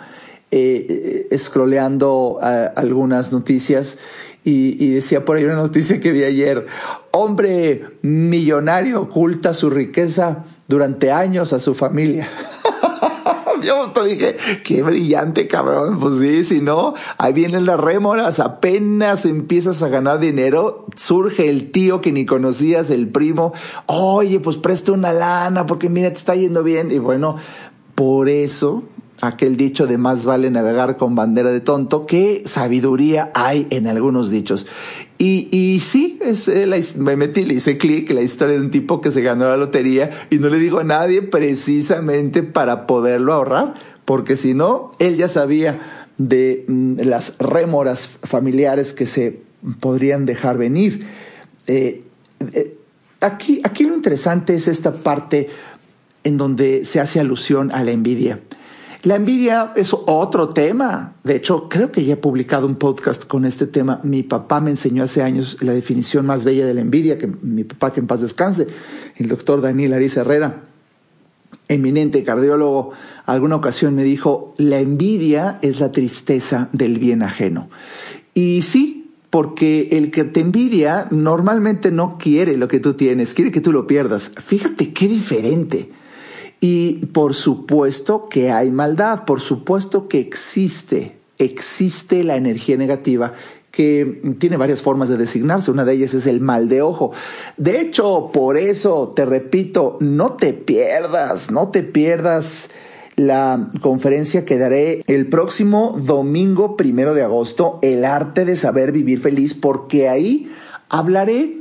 eh, 0.51 1.27
eh 1.31 2.69
algunas 2.75 3.31
noticias. 3.31 3.97
Y, 4.43 4.83
y, 4.83 4.91
decía 4.91 5.23
por 5.23 5.37
ahí 5.37 5.45
una 5.45 5.55
noticia 5.55 5.99
que 5.99 6.11
vi 6.11 6.23
ayer, 6.23 6.65
hombre 7.11 7.85
millonario 8.01 9.01
oculta 9.01 9.53
su 9.53 9.69
riqueza 9.69 10.45
durante 10.67 11.11
años 11.11 11.53
a 11.53 11.59
su 11.59 11.73
familia. 11.73 12.29
yo 13.63 13.91
te 13.91 14.05
dije, 14.05 14.37
qué 14.63 14.81
brillante, 14.81 15.47
cabrón. 15.47 15.99
Pues 15.99 16.19
sí, 16.19 16.43
si 16.43 16.61
no, 16.61 16.93
ahí 17.17 17.33
vienen 17.33 17.65
las 17.65 17.79
rémoras, 17.79 18.39
apenas 18.39 19.25
empiezas 19.25 19.83
a 19.83 19.89
ganar 19.89 20.19
dinero, 20.19 20.85
surge 20.95 21.49
el 21.49 21.71
tío 21.71 22.01
que 22.01 22.11
ni 22.11 22.25
conocías, 22.25 22.89
el 22.89 23.07
primo, 23.09 23.53
oye, 23.85 24.39
pues 24.39 24.57
presta 24.57 24.91
una 24.91 25.11
lana 25.11 25.65
porque 25.65 25.89
mira, 25.89 26.09
te 26.09 26.15
está 26.15 26.35
yendo 26.35 26.63
bien. 26.63 26.91
Y 26.91 26.99
bueno, 26.99 27.37
por 27.95 28.29
eso 28.29 28.83
aquel 29.21 29.57
dicho 29.57 29.87
de 29.87 29.97
más 29.97 30.25
vale 30.25 30.49
navegar 30.49 30.97
con 30.97 31.15
bandera 31.15 31.51
de 31.51 31.59
tonto, 31.59 32.05
qué 32.05 32.43
sabiduría 32.45 33.31
hay 33.33 33.67
en 33.69 33.87
algunos 33.87 34.29
dichos. 34.29 34.67
Y, 35.21 35.81
sí, 35.81 36.17
es, 36.21 36.47
eh, 36.47 36.65
la, 36.65 36.77
me 36.95 37.17
metí, 37.17 37.43
le 37.43 37.55
hice 37.55 37.77
clic, 37.77 38.09
la 38.11 38.21
historia 38.21 38.55
de 38.55 38.61
un 38.61 38.71
tipo 38.71 39.01
que 39.01 39.11
se 39.11 39.21
ganó 39.21 39.49
la 39.49 39.57
lotería 39.57 40.27
y 40.29 40.37
no 40.37 40.47
le 40.47 40.59
digo 40.59 40.79
a 40.79 40.85
nadie 40.85 41.21
precisamente 41.21 42.41
para 42.41 42.87
poderlo 42.87 43.33
ahorrar, 43.33 43.73
porque 44.05 44.37
si 44.37 44.53
no, 44.53 44.93
él 44.97 45.17
ya 45.17 45.27
sabía 45.27 46.05
de 46.17 46.63
mm, 46.69 47.01
las 47.01 47.37
rémoras 47.37 48.07
familiares 48.23 48.93
que 48.93 49.05
se 49.07 49.41
podrían 49.81 50.25
dejar 50.25 50.57
venir. 50.57 51.05
Eh, 51.67 52.01
eh, 52.53 52.77
aquí, 53.19 53.59
aquí 53.65 53.83
lo 53.83 53.95
interesante 53.95 54.53
es 54.53 54.69
esta 54.69 54.93
parte 54.93 55.49
en 56.23 56.37
donde 56.37 56.85
se 56.85 57.01
hace 57.01 57.19
alusión 57.19 57.73
a 57.73 57.83
la 57.83 57.91
envidia. 57.91 58.39
La 59.03 59.15
envidia 59.15 59.71
es 59.77 59.93
otro 59.93 60.49
tema. 60.49 61.13
De 61.23 61.37
hecho, 61.37 61.69
creo 61.69 61.89
que 61.89 62.03
ya 62.03 62.15
he 62.15 62.17
publicado 62.17 62.67
un 62.67 62.75
podcast 62.75 63.25
con 63.25 63.45
este 63.45 63.65
tema. 63.65 64.01
Mi 64.03 64.23
papá 64.23 64.59
me 64.59 64.71
enseñó 64.71 65.03
hace 65.03 65.21
años 65.21 65.57
la 65.61 65.71
definición 65.71 66.25
más 66.25 66.43
bella 66.43 66.65
de 66.65 66.73
la 66.73 66.81
envidia, 66.81 67.17
que 67.17 67.27
mi 67.27 67.63
papá 67.63 67.93
que 67.93 68.01
en 68.01 68.07
paz 68.07 68.19
descanse, 68.19 68.67
el 69.15 69.29
doctor 69.29 69.61
Daniel 69.61 69.93
Ariz 69.93 70.17
Herrera, 70.17 70.63
eminente 71.69 72.25
cardiólogo, 72.25 72.91
alguna 73.25 73.55
ocasión 73.55 73.95
me 73.95 74.03
dijo, 74.03 74.53
la 74.57 74.79
envidia 74.79 75.59
es 75.61 75.79
la 75.79 75.93
tristeza 75.93 76.67
del 76.73 76.99
bien 76.99 77.23
ajeno. 77.23 77.69
Y 78.33 78.63
sí, 78.63 79.11
porque 79.29 79.87
el 79.93 80.11
que 80.11 80.25
te 80.25 80.41
envidia 80.41 81.07
normalmente 81.09 81.91
no 81.91 82.17
quiere 82.17 82.57
lo 82.57 82.67
que 82.67 82.81
tú 82.81 82.95
tienes, 82.95 83.33
quiere 83.33 83.51
que 83.51 83.61
tú 83.61 83.71
lo 83.71 83.87
pierdas. 83.87 84.31
Fíjate 84.35 84.91
qué 84.91 85.07
diferente. 85.07 85.89
Y 86.61 87.05
por 87.07 87.33
supuesto 87.33 88.27
que 88.29 88.51
hay 88.51 88.69
maldad, 88.71 89.25
por 89.25 89.39
supuesto 89.39 90.07
que 90.07 90.19
existe, 90.19 91.15
existe 91.37 92.23
la 92.23 92.35
energía 92.35 92.75
negativa 92.75 93.33
que 93.71 94.35
tiene 94.39 94.57
varias 94.57 94.81
formas 94.81 95.09
de 95.09 95.17
designarse. 95.17 95.71
Una 95.71 95.85
de 95.85 95.93
ellas 95.93 96.13
es 96.13 96.27
el 96.27 96.41
mal 96.41 96.67
de 96.67 96.81
ojo. 96.81 97.11
De 97.57 97.79
hecho, 97.79 98.31
por 98.33 98.57
eso 98.57 99.13
te 99.15 99.25
repito, 99.25 99.97
no 100.01 100.33
te 100.33 100.53
pierdas, 100.53 101.51
no 101.51 101.69
te 101.69 101.83
pierdas 101.83 102.69
la 103.15 103.69
conferencia 103.81 104.45
que 104.45 104.57
daré 104.57 105.03
el 105.07 105.27
próximo 105.27 105.97
domingo 106.01 106.77
primero 106.77 107.13
de 107.13 107.21
agosto, 107.21 107.79
El 107.81 108.05
arte 108.05 108.45
de 108.45 108.55
saber 108.55 108.91
vivir 108.91 109.21
feliz, 109.21 109.53
porque 109.53 110.07
ahí 110.07 110.49
hablaré 110.87 111.58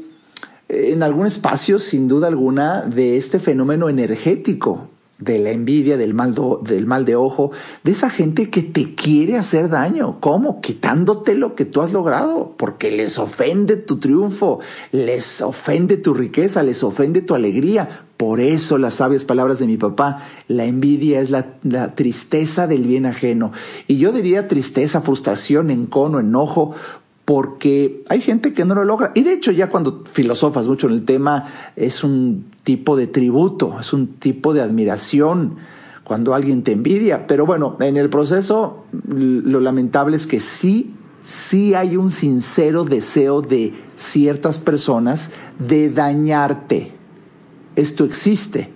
en 0.68 1.02
algún 1.02 1.26
espacio, 1.26 1.78
sin 1.78 2.08
duda 2.08 2.28
alguna, 2.28 2.82
de 2.82 3.16
este 3.16 3.40
fenómeno 3.40 3.88
energético, 3.88 4.88
de 5.18 5.38
la 5.38 5.50
envidia, 5.50 5.96
del 5.96 6.14
mal, 6.14 6.34
del 6.62 6.86
mal 6.86 7.04
de 7.04 7.16
ojo, 7.16 7.50
de 7.82 7.90
esa 7.90 8.08
gente 8.08 8.50
que 8.50 8.62
te 8.62 8.94
quiere 8.94 9.36
hacer 9.36 9.68
daño. 9.68 10.20
¿Cómo? 10.20 10.60
Quitándote 10.60 11.34
lo 11.34 11.54
que 11.54 11.64
tú 11.64 11.80
has 11.80 11.92
logrado, 11.92 12.54
porque 12.56 12.90
les 12.90 13.18
ofende 13.18 13.76
tu 13.76 13.98
triunfo, 13.98 14.60
les 14.92 15.40
ofende 15.40 15.96
tu 15.96 16.14
riqueza, 16.14 16.62
les 16.62 16.84
ofende 16.84 17.20
tu 17.20 17.34
alegría. 17.34 18.04
Por 18.16 18.40
eso 18.40 18.78
las 18.78 18.94
sabias 18.94 19.24
palabras 19.24 19.58
de 19.58 19.66
mi 19.66 19.76
papá, 19.76 20.24
la 20.48 20.64
envidia 20.64 21.20
es 21.20 21.30
la, 21.30 21.46
la 21.62 21.94
tristeza 21.94 22.66
del 22.66 22.86
bien 22.86 23.06
ajeno. 23.06 23.52
Y 23.86 23.98
yo 23.98 24.12
diría 24.12 24.48
tristeza, 24.48 25.00
frustración, 25.00 25.70
encono, 25.70 26.20
enojo, 26.20 26.74
porque 27.28 28.04
hay 28.08 28.22
gente 28.22 28.54
que 28.54 28.64
no 28.64 28.74
lo 28.74 28.84
logra. 28.84 29.12
Y 29.14 29.22
de 29.22 29.34
hecho 29.34 29.52
ya 29.52 29.68
cuando 29.68 30.02
filosofas 30.10 30.66
mucho 30.66 30.86
en 30.86 30.94
el 30.94 31.04
tema, 31.04 31.44
es 31.76 32.02
un 32.02 32.46
tipo 32.64 32.96
de 32.96 33.06
tributo, 33.06 33.76
es 33.78 33.92
un 33.92 34.14
tipo 34.14 34.54
de 34.54 34.62
admiración. 34.62 35.56
cuando 36.04 36.34
alguien 36.34 36.62
te 36.62 36.72
envidia. 36.72 37.26
Pero 37.26 37.44
bueno, 37.44 37.76
en 37.80 37.98
el 37.98 38.08
proceso 38.08 38.86
lo 39.06 39.60
lamentable 39.60 40.16
es 40.16 40.26
que 40.26 40.40
sí, 40.40 40.94
sí 41.20 41.74
hay 41.74 41.98
un 41.98 42.12
sincero 42.12 42.84
deseo 42.84 43.42
de 43.42 43.74
ciertas 43.94 44.58
personas 44.58 45.30
de 45.58 45.90
dañarte. 45.90 46.94
Esto 47.76 48.06
existe. 48.06 48.72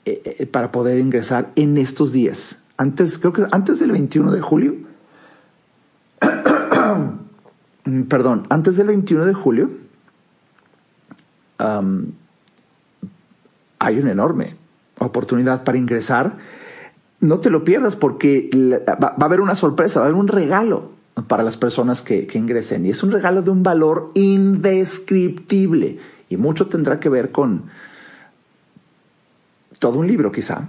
eh, 0.05 0.23
eh, 0.25 0.47
para 0.47 0.71
poder 0.71 0.99
ingresar 0.99 1.51
en 1.57 1.79
estos 1.79 2.13
días. 2.13 2.59
Antes, 2.77 3.19
creo 3.19 3.33
que 3.33 3.47
antes 3.53 3.79
del 3.79 3.93
21 3.93 4.33
de 4.33 4.41
julio. 4.41 4.75
Perdón, 8.09 8.47
antes 8.51 8.77
del 8.77 8.89
21 8.89 9.25
de 9.25 9.35
julio 9.35 9.71
hay 13.81 13.99
una 13.99 14.13
enorme 14.13 14.55
oportunidad 14.99 15.65
para 15.65 15.79
ingresar. 15.79 16.37
No 17.19 17.41
te 17.41 17.51
lo 17.51 17.65
pierdas 17.65 17.97
porque 17.97 18.49
va 18.87 19.15
a 19.19 19.25
haber 19.25 19.41
una 19.41 19.57
sorpresa, 19.57 19.99
va 19.99 20.07
a 20.07 20.09
haber 20.09 20.21
un 20.21 20.29
regalo 20.29 20.93
para 21.27 21.43
las 21.43 21.57
personas 21.57 22.03
que, 22.03 22.29
ingresen. 22.33 22.87
Y 22.87 22.91
es 22.91 23.03
un 23.03 23.11
regalo 23.11 23.43
de 23.43 23.51
un 23.51 23.63
valor 23.63 24.13
indescriptible. 24.15 25.99
Y 26.29 26.37
mucho 26.37 26.69
tendrá 26.69 27.01
que 27.01 27.09
ver 27.09 27.33
con 27.33 27.65
todo 29.79 29.99
un 29.99 30.07
libro 30.07 30.31
quizá, 30.31 30.69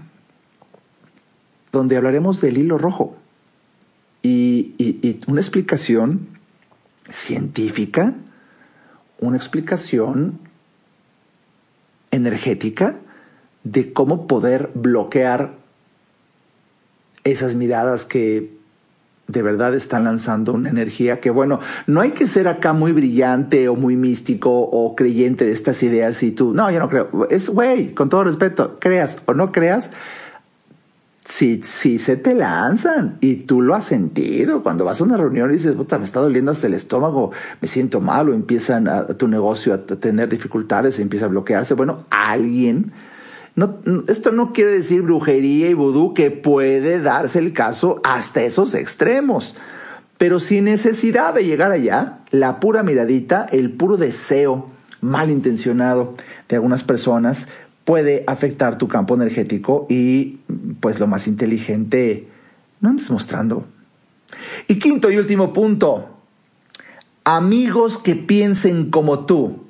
donde 1.71 1.97
hablaremos 1.97 2.41
del 2.41 2.58
hilo 2.58 2.78
rojo 2.78 3.17
y, 4.24 5.19
una 5.28 5.41
explicación 5.41 6.28
científica, 7.10 8.13
una 9.19 9.38
explicación 9.38 10.39
energética 12.12 12.95
de 13.63 13.93
cómo 13.93 14.28
poder 14.28 14.69
bloquear 14.74 15.54
esas 17.24 17.56
miradas 17.56 18.06
que 18.06 18.62
de 19.28 19.41
verdad 19.41 19.74
están 19.76 20.04
lanzando 20.04 20.54
una 20.54 20.69
energía 20.69 21.19
que, 21.19 21.30
bueno, 21.30 21.60
no 21.88 22.02
hay 22.02 22.12
que 22.12 22.28
ser 22.28 22.47
acá 22.47 22.74
muy 22.74 22.91
brillante 22.91 23.69
o 23.69 23.76
muy 23.76 23.95
místico 23.95 24.52
o 24.52 24.95
creyente 24.95 25.45
de 25.45 25.52
estas 25.52 25.82
ideas 25.84 26.21
y 26.24 26.32
tú, 26.32 26.54
no, 26.54 26.69
yo 26.69 26.80
no 26.80 26.89
creo. 26.89 27.28
Es, 27.30 27.50
güey, 27.50 27.93
con 27.93 28.10
todo 28.10 28.26
respeto, 28.26 28.78
creas 28.80 29.21
o 29.26 29.34
no 29.34 29.52
creas, 29.52 29.91
si, 31.26 31.62
si 31.64 32.00
se 32.00 32.18
te 32.18 32.34
lanzan 32.34 33.18
y 33.22 33.36
tú 33.36 33.62
lo 33.62 33.76
has 33.76 33.86
sentido. 33.86 34.64
Cuando 34.64 34.86
vas 34.86 35.02
a 35.02 35.04
una 35.04 35.18
reunión 35.18 35.50
y 35.50 35.54
dices, 35.54 35.74
puta, 35.74 35.98
me 35.98 36.06
está 36.06 36.20
doliendo 36.20 36.52
hasta 36.52 36.68
el 36.68 36.74
estómago, 36.74 37.32
me 37.62 37.68
siento 37.68 38.02
mal 38.02 38.30
o 38.30 38.34
empiezan 38.34 38.88
a, 38.88 39.08
tu 39.08 39.28
negocio 39.28 39.74
a 39.74 39.78
tener 39.86 40.30
dificultades, 40.30 41.00
empieza 41.00 41.26
a 41.26 41.30
bloquearse. 41.30 41.74
Bueno, 41.76 42.06
alguien, 42.10 42.92
esto 44.08 44.32
no 44.32 44.52
quiere 44.54 44.72
decir 44.72 45.04
brujería 45.04 45.70
y 45.70 45.74
vudú, 45.74 46.14
que 46.14 46.32
puede 46.32 47.00
darse 47.00 47.40
el 47.40 47.54
caso 47.54 48.02
hasta 48.04 48.42
esos 48.42 48.74
extremos. 48.74 49.56
Pero 50.18 50.40
sin 50.40 50.66
necesidad 50.66 51.34
de 51.34 51.46
llegar 51.46 51.72
allá, 51.72 52.20
la 52.32 52.60
pura 52.60 52.84
miradita, 52.84 53.46
el 53.52 53.72
puro 53.72 53.98
deseo 53.98 54.70
malintencionado 55.02 56.14
de 56.48 56.56
algunas 56.56 56.84
personas 56.84 57.48
puede 57.84 58.24
afectar 58.28 58.78
tu 58.78 58.88
campo 58.88 59.16
energético 59.16 59.88
y 59.90 60.40
pues 60.80 61.00
lo 61.00 61.08
más 61.08 61.28
inteligente, 61.28 62.28
no 62.80 62.90
andes 62.90 63.10
mostrando. 63.10 63.68
Y 64.68 64.80
quinto 64.80 65.12
y 65.12 65.18
último 65.18 65.54
punto, 65.54 66.18
amigos 67.24 67.98
que 67.98 68.16
piensen 68.16 68.90
como 68.90 69.26
tú, 69.26 69.66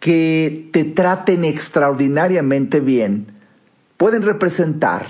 que 0.00 0.68
te 0.72 0.84
traten 0.84 1.44
extraordinariamente 1.44 2.80
bien, 2.80 3.28
pueden 3.96 4.22
representar 4.22 5.06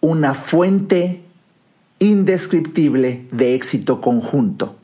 una 0.00 0.34
fuente 0.34 1.22
indescriptible 1.98 3.26
de 3.30 3.54
éxito 3.54 4.00
conjunto. 4.00 4.76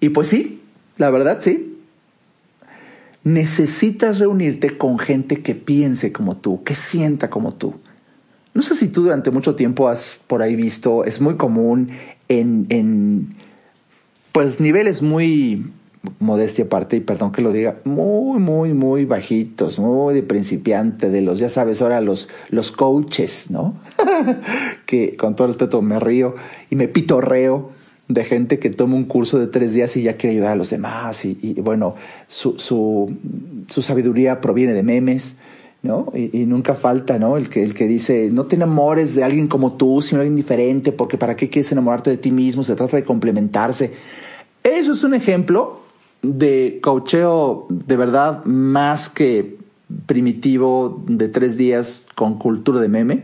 Y 0.00 0.10
pues 0.10 0.28
sí, 0.28 0.62
la 0.98 1.10
verdad, 1.10 1.38
sí. 1.40 1.75
Necesitas 3.26 4.20
reunirte 4.20 4.78
con 4.78 5.00
gente 5.00 5.42
que 5.42 5.56
piense 5.56 6.12
como 6.12 6.36
tú, 6.36 6.62
que 6.62 6.76
sienta 6.76 7.28
como 7.28 7.52
tú. 7.52 7.74
No 8.54 8.62
sé 8.62 8.76
si 8.76 8.86
tú 8.86 9.02
durante 9.02 9.32
mucho 9.32 9.56
tiempo 9.56 9.88
has 9.88 10.20
por 10.28 10.42
ahí 10.42 10.54
visto, 10.54 11.04
es 11.04 11.20
muy 11.20 11.34
común 11.34 11.90
en, 12.28 12.66
en 12.68 13.34
pues 14.30 14.60
niveles 14.60 15.02
muy 15.02 15.72
modestia 16.20 16.66
aparte, 16.66 16.98
y 16.98 17.00
perdón 17.00 17.32
que 17.32 17.42
lo 17.42 17.50
diga, 17.50 17.78
muy, 17.82 18.38
muy, 18.38 18.74
muy 18.74 19.04
bajitos, 19.06 19.80
muy 19.80 20.14
de 20.14 20.22
principiante, 20.22 21.10
de 21.10 21.20
los, 21.20 21.40
ya 21.40 21.48
sabes, 21.48 21.82
ahora 21.82 22.00
los, 22.00 22.28
los 22.50 22.70
coaches, 22.70 23.50
¿no? 23.50 23.74
que 24.86 25.16
con 25.16 25.34
todo 25.34 25.48
respeto 25.48 25.82
me 25.82 25.98
río 25.98 26.36
y 26.70 26.76
me 26.76 26.86
pitorreo 26.86 27.72
de 28.08 28.24
gente 28.24 28.58
que 28.58 28.70
toma 28.70 28.94
un 28.94 29.04
curso 29.04 29.38
de 29.38 29.46
tres 29.46 29.72
días 29.72 29.96
y 29.96 30.02
ya 30.02 30.16
quiere 30.16 30.36
ayudar 30.36 30.52
a 30.52 30.56
los 30.56 30.70
demás. 30.70 31.24
Y, 31.24 31.54
bueno, 31.60 31.94
su, 32.28 32.58
su, 32.58 33.12
su, 33.68 33.82
sabiduría 33.82 34.40
proviene 34.40 34.74
de 34.74 34.82
memes, 34.82 35.36
¿no? 35.82 36.12
Y, 36.14 36.46
nunca 36.46 36.74
falta, 36.74 37.18
¿no? 37.18 37.36
El 37.36 37.48
que, 37.48 37.64
el 37.64 37.74
que 37.74 37.86
dice, 37.86 38.30
no 38.32 38.44
te 38.44 38.56
enamores 38.56 39.14
de 39.14 39.24
alguien 39.24 39.48
como 39.48 39.72
tú, 39.72 40.02
sino 40.02 40.20
alguien 40.20 40.36
diferente, 40.36 40.92
porque 40.92 41.18
¿para 41.18 41.36
qué 41.36 41.50
quieres 41.50 41.72
enamorarte 41.72 42.10
de 42.10 42.16
ti 42.16 42.30
mismo? 42.30 42.62
Se 42.62 42.76
trata 42.76 42.96
de 42.96 43.04
complementarse. 43.04 43.92
Eso 44.62 44.92
es 44.92 45.02
un 45.04 45.14
ejemplo 45.14 45.80
de 46.22 46.80
cocheo 46.82 47.66
de 47.70 47.96
verdad 47.96 48.44
más 48.44 49.08
que 49.08 49.56
primitivo 50.06 51.04
de 51.06 51.28
tres 51.28 51.56
días 51.56 52.02
con 52.14 52.38
cultura 52.38 52.80
de 52.80 52.88
meme 52.88 53.22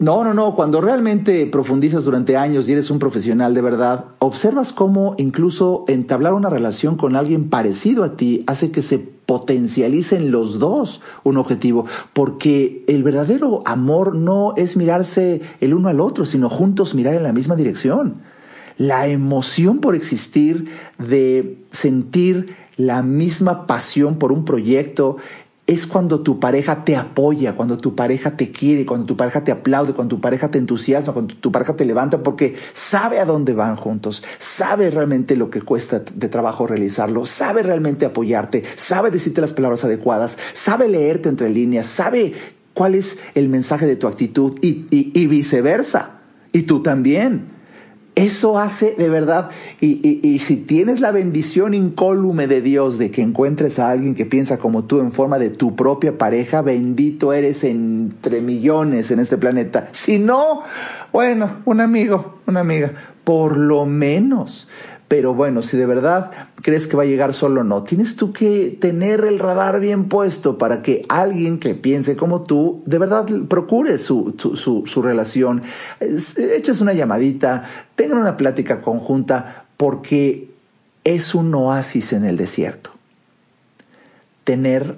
no, 0.00 0.24
no, 0.24 0.32
no. 0.32 0.56
Cuando 0.56 0.80
realmente 0.80 1.44
profundizas 1.44 2.04
durante 2.04 2.34
años 2.34 2.66
y 2.66 2.72
eres 2.72 2.90
un 2.90 2.98
profesional 2.98 3.52
de 3.52 3.60
verdad, 3.60 4.06
observas 4.18 4.72
cómo 4.72 5.14
incluso 5.18 5.84
entablar 5.88 6.32
una 6.32 6.48
relación 6.48 6.96
con 6.96 7.16
alguien 7.16 7.50
parecido 7.50 8.02
a 8.02 8.16
ti 8.16 8.42
hace 8.46 8.70
que 8.70 8.80
se 8.80 8.98
potencialicen 8.98 10.30
los 10.30 10.58
dos 10.58 11.02
un 11.22 11.36
objetivo, 11.36 11.84
porque 12.14 12.82
el 12.88 13.02
verdadero 13.02 13.62
amor 13.66 14.14
no 14.14 14.54
es 14.56 14.78
mirarse 14.78 15.42
el 15.60 15.74
uno 15.74 15.90
al 15.90 16.00
otro, 16.00 16.24
sino 16.24 16.48
juntos 16.48 16.94
mirar 16.94 17.12
en 17.12 17.22
la 17.22 17.34
misma 17.34 17.54
dirección. 17.54 18.22
La 18.78 19.06
emoción 19.06 19.80
por 19.80 19.94
existir, 19.94 20.70
de 20.98 21.58
sentir 21.72 22.56
la 22.78 23.02
misma 23.02 23.66
pasión 23.66 24.16
por 24.16 24.32
un 24.32 24.46
proyecto, 24.46 25.18
es 25.70 25.86
cuando 25.86 26.22
tu 26.22 26.40
pareja 26.40 26.84
te 26.84 26.96
apoya, 26.96 27.54
cuando 27.54 27.78
tu 27.78 27.94
pareja 27.94 28.36
te 28.36 28.50
quiere, 28.50 28.84
cuando 28.84 29.06
tu 29.06 29.16
pareja 29.16 29.44
te 29.44 29.52
aplaude, 29.52 29.92
cuando 29.92 30.16
tu 30.16 30.20
pareja 30.20 30.50
te 30.50 30.58
entusiasma, 30.58 31.12
cuando 31.12 31.36
tu 31.36 31.52
pareja 31.52 31.76
te 31.76 31.84
levanta, 31.84 32.24
porque 32.24 32.56
sabe 32.72 33.20
a 33.20 33.24
dónde 33.24 33.52
van 33.52 33.76
juntos, 33.76 34.24
sabe 34.38 34.90
realmente 34.90 35.36
lo 35.36 35.48
que 35.48 35.62
cuesta 35.62 36.00
de 36.00 36.28
trabajo 36.28 36.66
realizarlo, 36.66 37.24
sabe 37.24 37.62
realmente 37.62 38.04
apoyarte, 38.04 38.64
sabe 38.74 39.12
decirte 39.12 39.40
las 39.40 39.52
palabras 39.52 39.84
adecuadas, 39.84 40.38
sabe 40.54 40.88
leerte 40.88 41.28
entre 41.28 41.50
líneas, 41.50 41.86
sabe 41.86 42.32
cuál 42.74 42.96
es 42.96 43.18
el 43.36 43.48
mensaje 43.48 43.86
de 43.86 43.94
tu 43.94 44.08
actitud 44.08 44.58
y, 44.60 44.86
y 44.90 45.26
viceversa. 45.28 46.18
Y 46.50 46.62
tú 46.62 46.82
también. 46.82 47.59
Eso 48.20 48.58
hace 48.58 48.94
de 48.98 49.08
verdad, 49.08 49.48
y, 49.80 50.38
si 50.40 50.56
tienes 50.56 51.00
la 51.00 51.10
bendición 51.10 51.72
incólume 51.72 52.46
de 52.46 52.60
Dios 52.60 52.98
de 52.98 53.10
que 53.10 53.22
encuentres 53.22 53.78
a 53.78 53.88
alguien 53.88 54.14
que 54.14 54.26
piensa 54.26 54.58
como 54.58 54.84
tú 54.84 55.00
en 55.00 55.10
forma 55.10 55.38
de 55.38 55.48
tu 55.48 55.74
propia 55.74 56.18
pareja, 56.18 56.60
bendito 56.60 57.32
eres 57.32 57.64
entre 57.64 58.42
millones 58.42 59.10
en 59.10 59.20
este 59.20 59.38
planeta. 59.38 59.88
Si 59.92 60.18
no, 60.18 60.60
bueno, 61.14 61.62
un 61.64 61.80
amigo, 61.80 62.40
una 62.46 62.60
amiga, 62.60 62.92
por 63.24 63.56
lo 63.56 63.86
menos. 63.86 64.68
Pero 65.10 65.34
bueno, 65.34 65.62
si 65.62 65.76
de 65.76 65.86
verdad 65.86 66.30
crees 66.62 66.86
que 66.86 66.96
va 66.96 67.02
a 67.02 67.06
llegar 67.06 67.34
solo, 67.34 67.64
no. 67.64 67.82
Tienes 67.82 68.14
tú 68.14 68.32
que 68.32 68.78
tener 68.80 69.24
el 69.24 69.40
radar 69.40 69.80
bien 69.80 70.04
puesto 70.04 70.56
para 70.56 70.82
que 70.82 71.04
alguien 71.08 71.58
que 71.58 71.74
piense 71.74 72.14
como 72.14 72.44
tú, 72.44 72.84
de 72.86 72.98
verdad 72.98 73.26
procure 73.48 73.98
su, 73.98 74.36
su, 74.38 74.84
su, 74.86 75.02
relación. 75.02 75.62
Eches 75.98 76.80
una 76.80 76.92
llamadita, 76.92 77.64
tengan 77.96 78.18
una 78.18 78.36
plática 78.36 78.80
conjunta, 78.80 79.64
porque 79.76 80.48
es 81.02 81.34
un 81.34 81.52
oasis 81.56 82.12
en 82.12 82.24
el 82.24 82.36
desierto. 82.36 82.92
Tener 84.44 84.96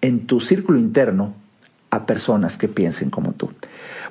en 0.00 0.26
tu 0.26 0.40
círculo 0.40 0.80
interno 0.80 1.32
a 1.90 2.06
personas 2.06 2.58
que 2.58 2.66
piensen 2.66 3.08
como 3.08 3.34
tú. 3.34 3.52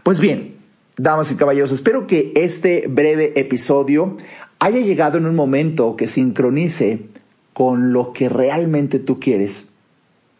Pues 0.03 0.21
bien, 0.21 0.55
damas 0.95 1.33
y 1.33 1.35
caballeros, 1.35 1.73
espero 1.73 2.07
que 2.07 2.31
este 2.33 2.85
breve 2.87 3.33
episodio 3.35 4.15
haya 4.59 4.79
llegado 4.79 5.17
en 5.17 5.25
un 5.25 5.35
momento 5.35 5.95
que 5.95 6.07
sincronice 6.07 7.05
con 7.53 7.93
lo 7.93 8.13
que 8.13 8.29
realmente 8.29 8.99
tú 8.99 9.19
quieres. 9.19 9.69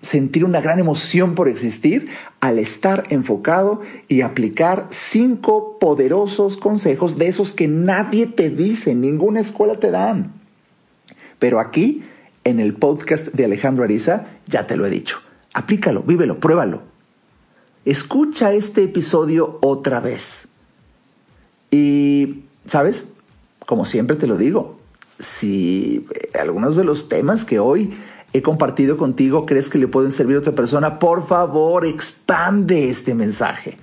Sentir 0.02 0.46
una 0.46 0.62
gran 0.62 0.78
emoción 0.80 1.34
por 1.34 1.48
existir 1.48 2.10
al 2.40 2.60
estar 2.60 3.06
enfocado 3.10 3.82
y 4.08 4.22
aplicar 4.22 4.88
cinco 4.92 5.80
poderosos 5.80 6.58
consejos 6.58 7.18
de 7.18 7.28
esos 7.28 7.54
que 7.54 7.68
nadie 7.68 8.28
te 8.28 8.50
dice, 8.50 8.94
ninguna 8.94 9.40
escuela 9.40 9.76
te 9.76 9.90
dan. 9.90 10.34
Pero 11.40 11.60
aquí, 11.60 12.04
en 12.44 12.60
el 12.60 12.76
podcast 12.76 13.30
de 13.30 13.46
Alejandro 13.46 13.84
Ariza, 13.84 14.28
ya 14.46 14.68
te 14.68 14.78
lo 14.78 14.86
he 14.86 14.90
dicho. 14.90 15.20
Aplícalo, 15.54 16.04
vívelo, 16.04 16.40
pruébalo. 16.40 16.84
Escucha 17.86 18.54
este 18.54 18.84
episodio 18.84 19.58
otra 19.62 20.00
vez. 20.00 20.48
Y, 21.72 22.44
¿sabes? 22.66 23.08
Como 23.68 23.84
siempre 23.84 24.16
te 24.16 24.28
lo 24.28 24.38
digo, 24.38 24.78
si 25.20 26.08
eh, 26.16 26.40
algunos 26.40 26.78
de 26.78 26.86
los 26.86 27.10
temas 27.10 27.44
que 27.44 27.60
hoy 27.60 27.94
he 28.32 28.42
compartido 28.42 28.96
contigo 28.96 29.46
crees 29.46 29.70
que 29.70 29.78
le 29.78 29.90
pueden 29.90 30.14
servir 30.14 30.38
a 30.38 30.40
otra 30.40 30.54
persona, 30.54 31.00
por 31.00 31.28
favor, 31.28 31.86
expande 31.86 32.90
este 32.90 33.14
mensaje. 33.14 33.78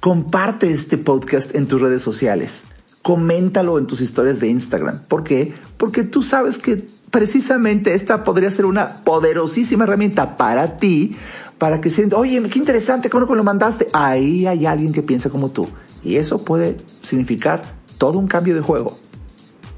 Comparte 0.00 0.70
este 0.70 0.98
podcast 0.98 1.54
en 1.56 1.66
tus 1.66 1.80
redes 1.80 2.02
sociales. 2.02 2.62
Coméntalo 3.02 3.76
en 3.78 3.88
tus 3.88 4.00
historias 4.00 4.38
de 4.38 4.46
Instagram. 4.46 5.02
¿Por 5.08 5.24
qué? 5.24 5.52
Porque 5.78 6.04
tú 6.04 6.22
sabes 6.22 6.58
que 6.58 6.86
precisamente 7.10 7.94
esta 7.94 8.22
podría 8.22 8.52
ser 8.52 8.66
una 8.66 9.02
poderosísima 9.02 9.82
herramienta 9.82 10.36
para 10.36 10.76
ti, 10.76 11.16
para 11.58 11.80
que 11.80 11.90
sientas, 11.90 12.20
oye, 12.20 12.40
qué 12.48 12.58
interesante, 12.60 13.10
¿cómo 13.10 13.34
lo 13.34 13.42
mandaste? 13.42 13.88
Ahí 13.92 14.46
hay 14.46 14.64
alguien 14.64 14.92
que 14.92 15.02
piensa 15.02 15.28
como 15.28 15.50
tú. 15.50 15.68
Y 16.04 16.16
eso 16.16 16.44
puede 16.44 16.76
significar 17.02 17.81
todo 18.02 18.18
un 18.18 18.26
cambio 18.26 18.54
de 18.56 18.62
juego 18.62 18.98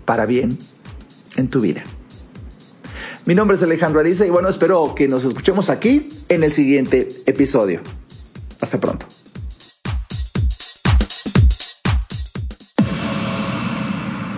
para 0.07 0.25
bien 0.25 0.57
en 1.37 1.49
tu 1.49 1.61
vida. 1.61 1.85
Mi 3.27 3.35
nombre 3.35 3.59
es 3.59 3.63
Alejandro 3.63 4.01
Ariza 4.01 4.25
y 4.25 4.31
bueno, 4.31 4.49
espero 4.49 4.95
que 4.95 5.09
nos 5.09 5.27
escuchemos 5.27 5.69
aquí 5.69 6.09
en 6.31 6.43
el 6.43 6.51
siguiente 6.51 7.07
episodio. 7.27 7.83
Hasta 8.63 8.81
pronto. 8.81 9.05